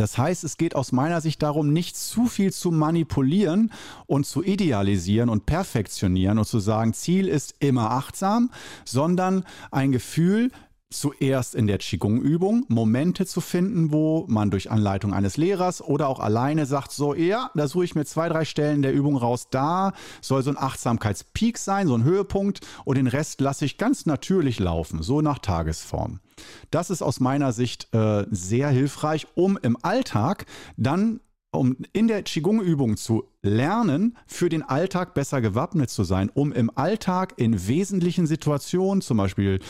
Das 0.00 0.18
heißt, 0.18 0.44
es 0.44 0.56
geht 0.56 0.74
aus 0.74 0.92
meiner 0.92 1.20
Sicht 1.20 1.42
darum, 1.42 1.72
nicht 1.72 1.96
zu 1.96 2.26
viel 2.26 2.52
zu 2.52 2.70
manipulieren 2.70 3.72
und 4.06 4.26
zu 4.26 4.42
idealisieren 4.42 5.28
und 5.28 5.46
perfektionieren 5.46 6.38
und 6.38 6.46
zu 6.46 6.58
sagen, 6.58 6.94
Ziel 6.94 7.28
ist 7.28 7.54
immer 7.60 7.90
achtsam, 7.90 8.50
sondern 8.84 9.44
ein 9.70 9.92
Gefühl, 9.92 10.50
zuerst 10.94 11.54
in 11.54 11.66
der 11.66 11.78
Qigong-Übung 11.78 12.64
Momente 12.68 13.26
zu 13.26 13.40
finden, 13.40 13.92
wo 13.92 14.26
man 14.28 14.50
durch 14.50 14.70
Anleitung 14.70 15.12
eines 15.12 15.36
Lehrers 15.36 15.82
oder 15.82 16.08
auch 16.08 16.20
alleine 16.20 16.66
sagt, 16.66 16.92
so, 16.92 17.14
ja, 17.14 17.50
da 17.54 17.66
suche 17.66 17.84
ich 17.84 17.94
mir 17.94 18.04
zwei, 18.04 18.28
drei 18.28 18.44
Stellen 18.44 18.82
der 18.82 18.92
Übung 18.92 19.16
raus, 19.16 19.48
da 19.50 19.92
soll 20.20 20.42
so 20.42 20.50
ein 20.50 20.58
Achtsamkeitspeak 20.58 21.58
sein, 21.58 21.88
so 21.88 21.96
ein 21.96 22.04
Höhepunkt 22.04 22.60
und 22.84 22.96
den 22.96 23.08
Rest 23.08 23.40
lasse 23.40 23.64
ich 23.64 23.76
ganz 23.76 24.06
natürlich 24.06 24.60
laufen, 24.60 25.02
so 25.02 25.20
nach 25.20 25.40
Tagesform. 25.40 26.20
Das 26.70 26.90
ist 26.90 27.02
aus 27.02 27.20
meiner 27.20 27.52
Sicht 27.52 27.88
äh, 27.94 28.24
sehr 28.30 28.68
hilfreich, 28.68 29.26
um 29.34 29.58
im 29.62 29.76
Alltag 29.82 30.46
dann 30.76 31.20
um 31.50 31.76
in 31.92 32.08
der 32.08 32.22
Qigong-Übung 32.22 32.96
zu 32.96 33.30
lernen, 33.44 34.16
für 34.26 34.48
den 34.48 34.62
Alltag 34.62 35.14
besser 35.14 35.40
gewappnet 35.40 35.90
zu 35.90 36.02
sein, 36.02 36.30
um 36.32 36.52
im 36.52 36.70
Alltag 36.74 37.34
in 37.36 37.68
wesentlichen 37.68 38.26
Situationen, 38.26 39.02
zum 39.02 39.18
Beispiel 39.18 39.60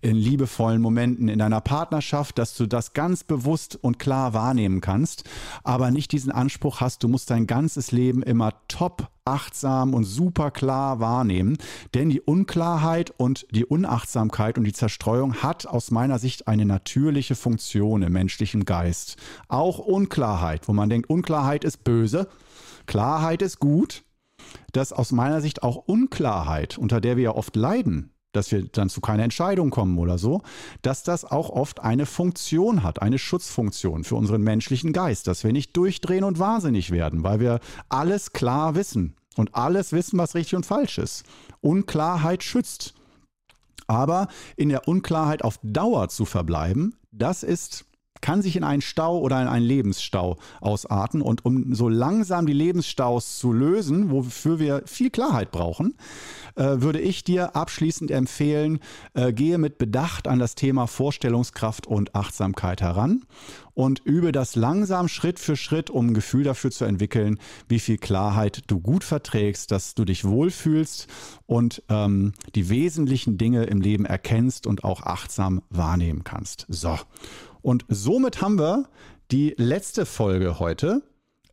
in 0.00 0.16
liebevollen 0.16 0.82
Momenten 0.82 1.28
in 1.28 1.38
deiner 1.38 1.60
Partnerschaft, 1.60 2.38
dass 2.38 2.56
du 2.56 2.66
das 2.66 2.92
ganz 2.92 3.24
bewusst 3.24 3.78
und 3.80 3.98
klar 3.98 4.34
wahrnehmen 4.34 4.80
kannst, 4.80 5.24
aber 5.62 5.90
nicht 5.90 6.12
diesen 6.12 6.32
Anspruch 6.32 6.80
hast, 6.80 7.02
du 7.04 7.08
musst 7.08 7.30
dein 7.30 7.46
ganzes 7.46 7.92
Leben 7.92 8.22
immer 8.22 8.52
top 8.68 9.08
achtsam 9.24 9.94
und 9.94 10.04
super 10.04 10.50
klar 10.50 10.98
wahrnehmen, 10.98 11.56
denn 11.94 12.10
die 12.10 12.20
Unklarheit 12.20 13.12
und 13.16 13.46
die 13.52 13.64
Unachtsamkeit 13.64 14.58
und 14.58 14.64
die 14.64 14.72
Zerstreuung 14.72 15.36
hat 15.36 15.66
aus 15.66 15.92
meiner 15.92 16.18
Sicht 16.18 16.48
eine 16.48 16.64
natürliche 16.64 17.36
Funktion 17.36 18.02
im 18.02 18.12
menschlichen 18.12 18.64
Geist. 18.64 19.16
Auch 19.46 19.78
Unklarheit, 19.78 20.66
wo 20.66 20.72
man 20.72 20.88
denkt, 20.88 21.08
Unklarheit 21.08 21.62
ist 21.62 21.84
böse, 21.84 22.28
Klarheit 22.86 23.42
ist 23.42 23.60
gut, 23.60 24.04
dass 24.72 24.92
aus 24.92 25.12
meiner 25.12 25.40
Sicht 25.40 25.62
auch 25.62 25.76
Unklarheit, 25.76 26.78
unter 26.78 27.00
der 27.00 27.16
wir 27.16 27.24
ja 27.24 27.34
oft 27.34 27.56
leiden, 27.56 28.12
dass 28.32 28.52
wir 28.52 28.66
dann 28.68 28.88
zu 28.88 29.00
keiner 29.00 29.24
Entscheidung 29.24 29.70
kommen 29.70 29.98
oder 29.98 30.18
so, 30.18 30.42
dass 30.82 31.02
das 31.02 31.24
auch 31.24 31.50
oft 31.50 31.80
eine 31.80 32.06
Funktion 32.06 32.82
hat, 32.82 33.02
eine 33.02 33.18
Schutzfunktion 33.18 34.04
für 34.04 34.16
unseren 34.16 34.42
menschlichen 34.42 34.92
Geist, 34.92 35.26
dass 35.26 35.42
wir 35.44 35.52
nicht 35.52 35.76
durchdrehen 35.76 36.24
und 36.24 36.38
wahnsinnig 36.38 36.90
werden, 36.90 37.24
weil 37.24 37.40
wir 37.40 37.60
alles 37.88 38.32
klar 38.32 38.74
wissen 38.74 39.16
und 39.36 39.54
alles 39.54 39.92
wissen, 39.92 40.18
was 40.18 40.34
richtig 40.34 40.54
und 40.54 40.66
falsch 40.66 40.98
ist. 40.98 41.24
Unklarheit 41.60 42.42
schützt. 42.42 42.94
Aber 43.86 44.28
in 44.56 44.68
der 44.68 44.86
Unklarheit 44.86 45.42
auf 45.42 45.58
Dauer 45.64 46.08
zu 46.08 46.24
verbleiben, 46.24 46.94
das 47.10 47.42
ist 47.42 47.86
kann 48.20 48.42
sich 48.42 48.56
in 48.56 48.64
einen 48.64 48.82
Stau 48.82 49.18
oder 49.18 49.40
in 49.40 49.48
einen 49.48 49.64
Lebensstau 49.64 50.36
ausarten. 50.60 51.22
Und 51.22 51.44
um 51.44 51.74
so 51.74 51.88
langsam 51.88 52.46
die 52.46 52.52
Lebensstaus 52.52 53.38
zu 53.38 53.52
lösen, 53.52 54.10
wofür 54.10 54.58
wir 54.58 54.82
viel 54.86 55.10
Klarheit 55.10 55.50
brauchen, 55.50 55.94
äh, 56.56 56.80
würde 56.80 57.00
ich 57.00 57.24
dir 57.24 57.56
abschließend 57.56 58.10
empfehlen, 58.10 58.80
äh, 59.14 59.32
gehe 59.32 59.58
mit 59.58 59.78
Bedacht 59.78 60.28
an 60.28 60.38
das 60.38 60.54
Thema 60.54 60.86
Vorstellungskraft 60.86 61.86
und 61.86 62.14
Achtsamkeit 62.14 62.80
heran 62.80 63.24
und 63.74 64.00
übe 64.04 64.32
das 64.32 64.56
langsam 64.56 65.08
Schritt 65.08 65.38
für 65.38 65.56
Schritt, 65.56 65.90
um 65.90 66.08
ein 66.08 66.14
Gefühl 66.14 66.44
dafür 66.44 66.70
zu 66.70 66.84
entwickeln, 66.84 67.38
wie 67.68 67.78
viel 67.78 67.98
Klarheit 67.98 68.62
du 68.66 68.80
gut 68.80 69.04
verträgst, 69.04 69.70
dass 69.70 69.94
du 69.94 70.04
dich 70.04 70.24
wohlfühlst 70.24 71.06
und 71.46 71.82
ähm, 71.88 72.32
die 72.54 72.68
wesentlichen 72.68 73.38
Dinge 73.38 73.64
im 73.64 73.80
Leben 73.80 74.04
erkennst 74.04 74.66
und 74.66 74.84
auch 74.84 75.02
achtsam 75.02 75.62
wahrnehmen 75.70 76.24
kannst. 76.24 76.66
So. 76.68 76.98
Und 77.62 77.84
somit 77.88 78.40
haben 78.40 78.58
wir 78.58 78.88
die 79.30 79.54
letzte 79.56 80.06
Folge 80.06 80.58
heute, 80.58 81.02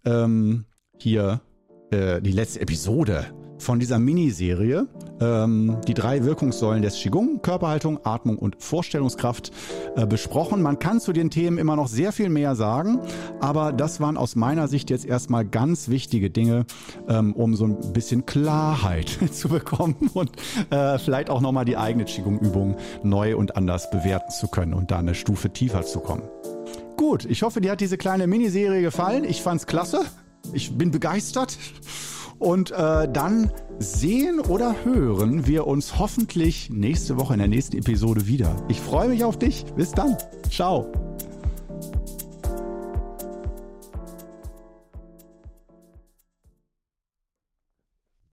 ähm, 0.05 0.65
hier, 0.99 1.41
äh, 1.91 2.21
die 2.21 2.31
letzte 2.31 2.61
Episode 2.61 3.25
von 3.59 3.79
dieser 3.79 3.99
Miniserie, 3.99 4.87
ähm, 5.19 5.77
die 5.87 5.93
drei 5.93 6.23
Wirkungssäulen 6.23 6.81
des 6.81 6.95
Qigong, 6.95 7.41
Körperhaltung, 7.41 7.99
Atmung 8.03 8.37
und 8.37 8.61
Vorstellungskraft, 8.61 9.51
äh, 9.95 10.05
besprochen. 10.05 10.61
Man 10.61 10.79
kann 10.79 10.99
zu 10.99 11.13
den 11.13 11.29
Themen 11.29 11.57
immer 11.57 11.75
noch 11.75 11.87
sehr 11.87 12.11
viel 12.11 12.29
mehr 12.29 12.55
sagen, 12.55 12.99
aber 13.39 13.73
das 13.73 13.99
waren 13.99 14.17
aus 14.17 14.35
meiner 14.35 14.67
Sicht 14.67 14.89
jetzt 14.89 15.05
erstmal 15.05 15.45
ganz 15.45 15.89
wichtige 15.89 16.29
Dinge, 16.29 16.65
ähm, 17.07 17.33
um 17.33 17.55
so 17.55 17.65
ein 17.65 17.93
bisschen 17.93 18.25
Klarheit 18.25 19.09
zu 19.31 19.49
bekommen 19.49 20.09
und 20.13 20.31
äh, 20.69 20.97
vielleicht 20.99 21.29
auch 21.29 21.41
nochmal 21.41 21.65
die 21.65 21.77
eigene 21.77 22.05
Qigong-Übung 22.05 22.77
neu 23.03 23.35
und 23.35 23.55
anders 23.55 23.89
bewerten 23.89 24.31
zu 24.31 24.47
können 24.47 24.73
und 24.73 24.91
da 24.91 24.99
eine 24.99 25.15
Stufe 25.15 25.49
tiefer 25.49 25.83
zu 25.83 25.99
kommen. 25.99 26.23
Gut, 26.97 27.25
ich 27.25 27.43
hoffe, 27.43 27.61
dir 27.61 27.71
hat 27.71 27.81
diese 27.81 27.97
kleine 27.97 28.25
Miniserie 28.25 28.81
gefallen. 28.81 29.23
Ich 29.23 29.43
fand's 29.43 29.67
klasse. 29.67 30.01
Ich 30.53 30.77
bin 30.77 30.91
begeistert. 30.91 31.57
Und 32.39 32.71
äh, 32.71 33.07
dann 33.11 33.51
sehen 33.79 34.39
oder 34.39 34.75
hören 34.83 35.47
wir 35.47 35.67
uns 35.67 35.99
hoffentlich 35.99 36.69
nächste 36.69 37.17
Woche 37.17 37.33
in 37.33 37.39
der 37.39 37.47
nächsten 37.47 37.77
Episode 37.77 38.27
wieder. 38.27 38.55
Ich 38.67 38.79
freue 38.79 39.09
mich 39.09 39.23
auf 39.23 39.37
dich. 39.37 39.65
Bis 39.75 39.91
dann. 39.91 40.17
Ciao. 40.49 41.06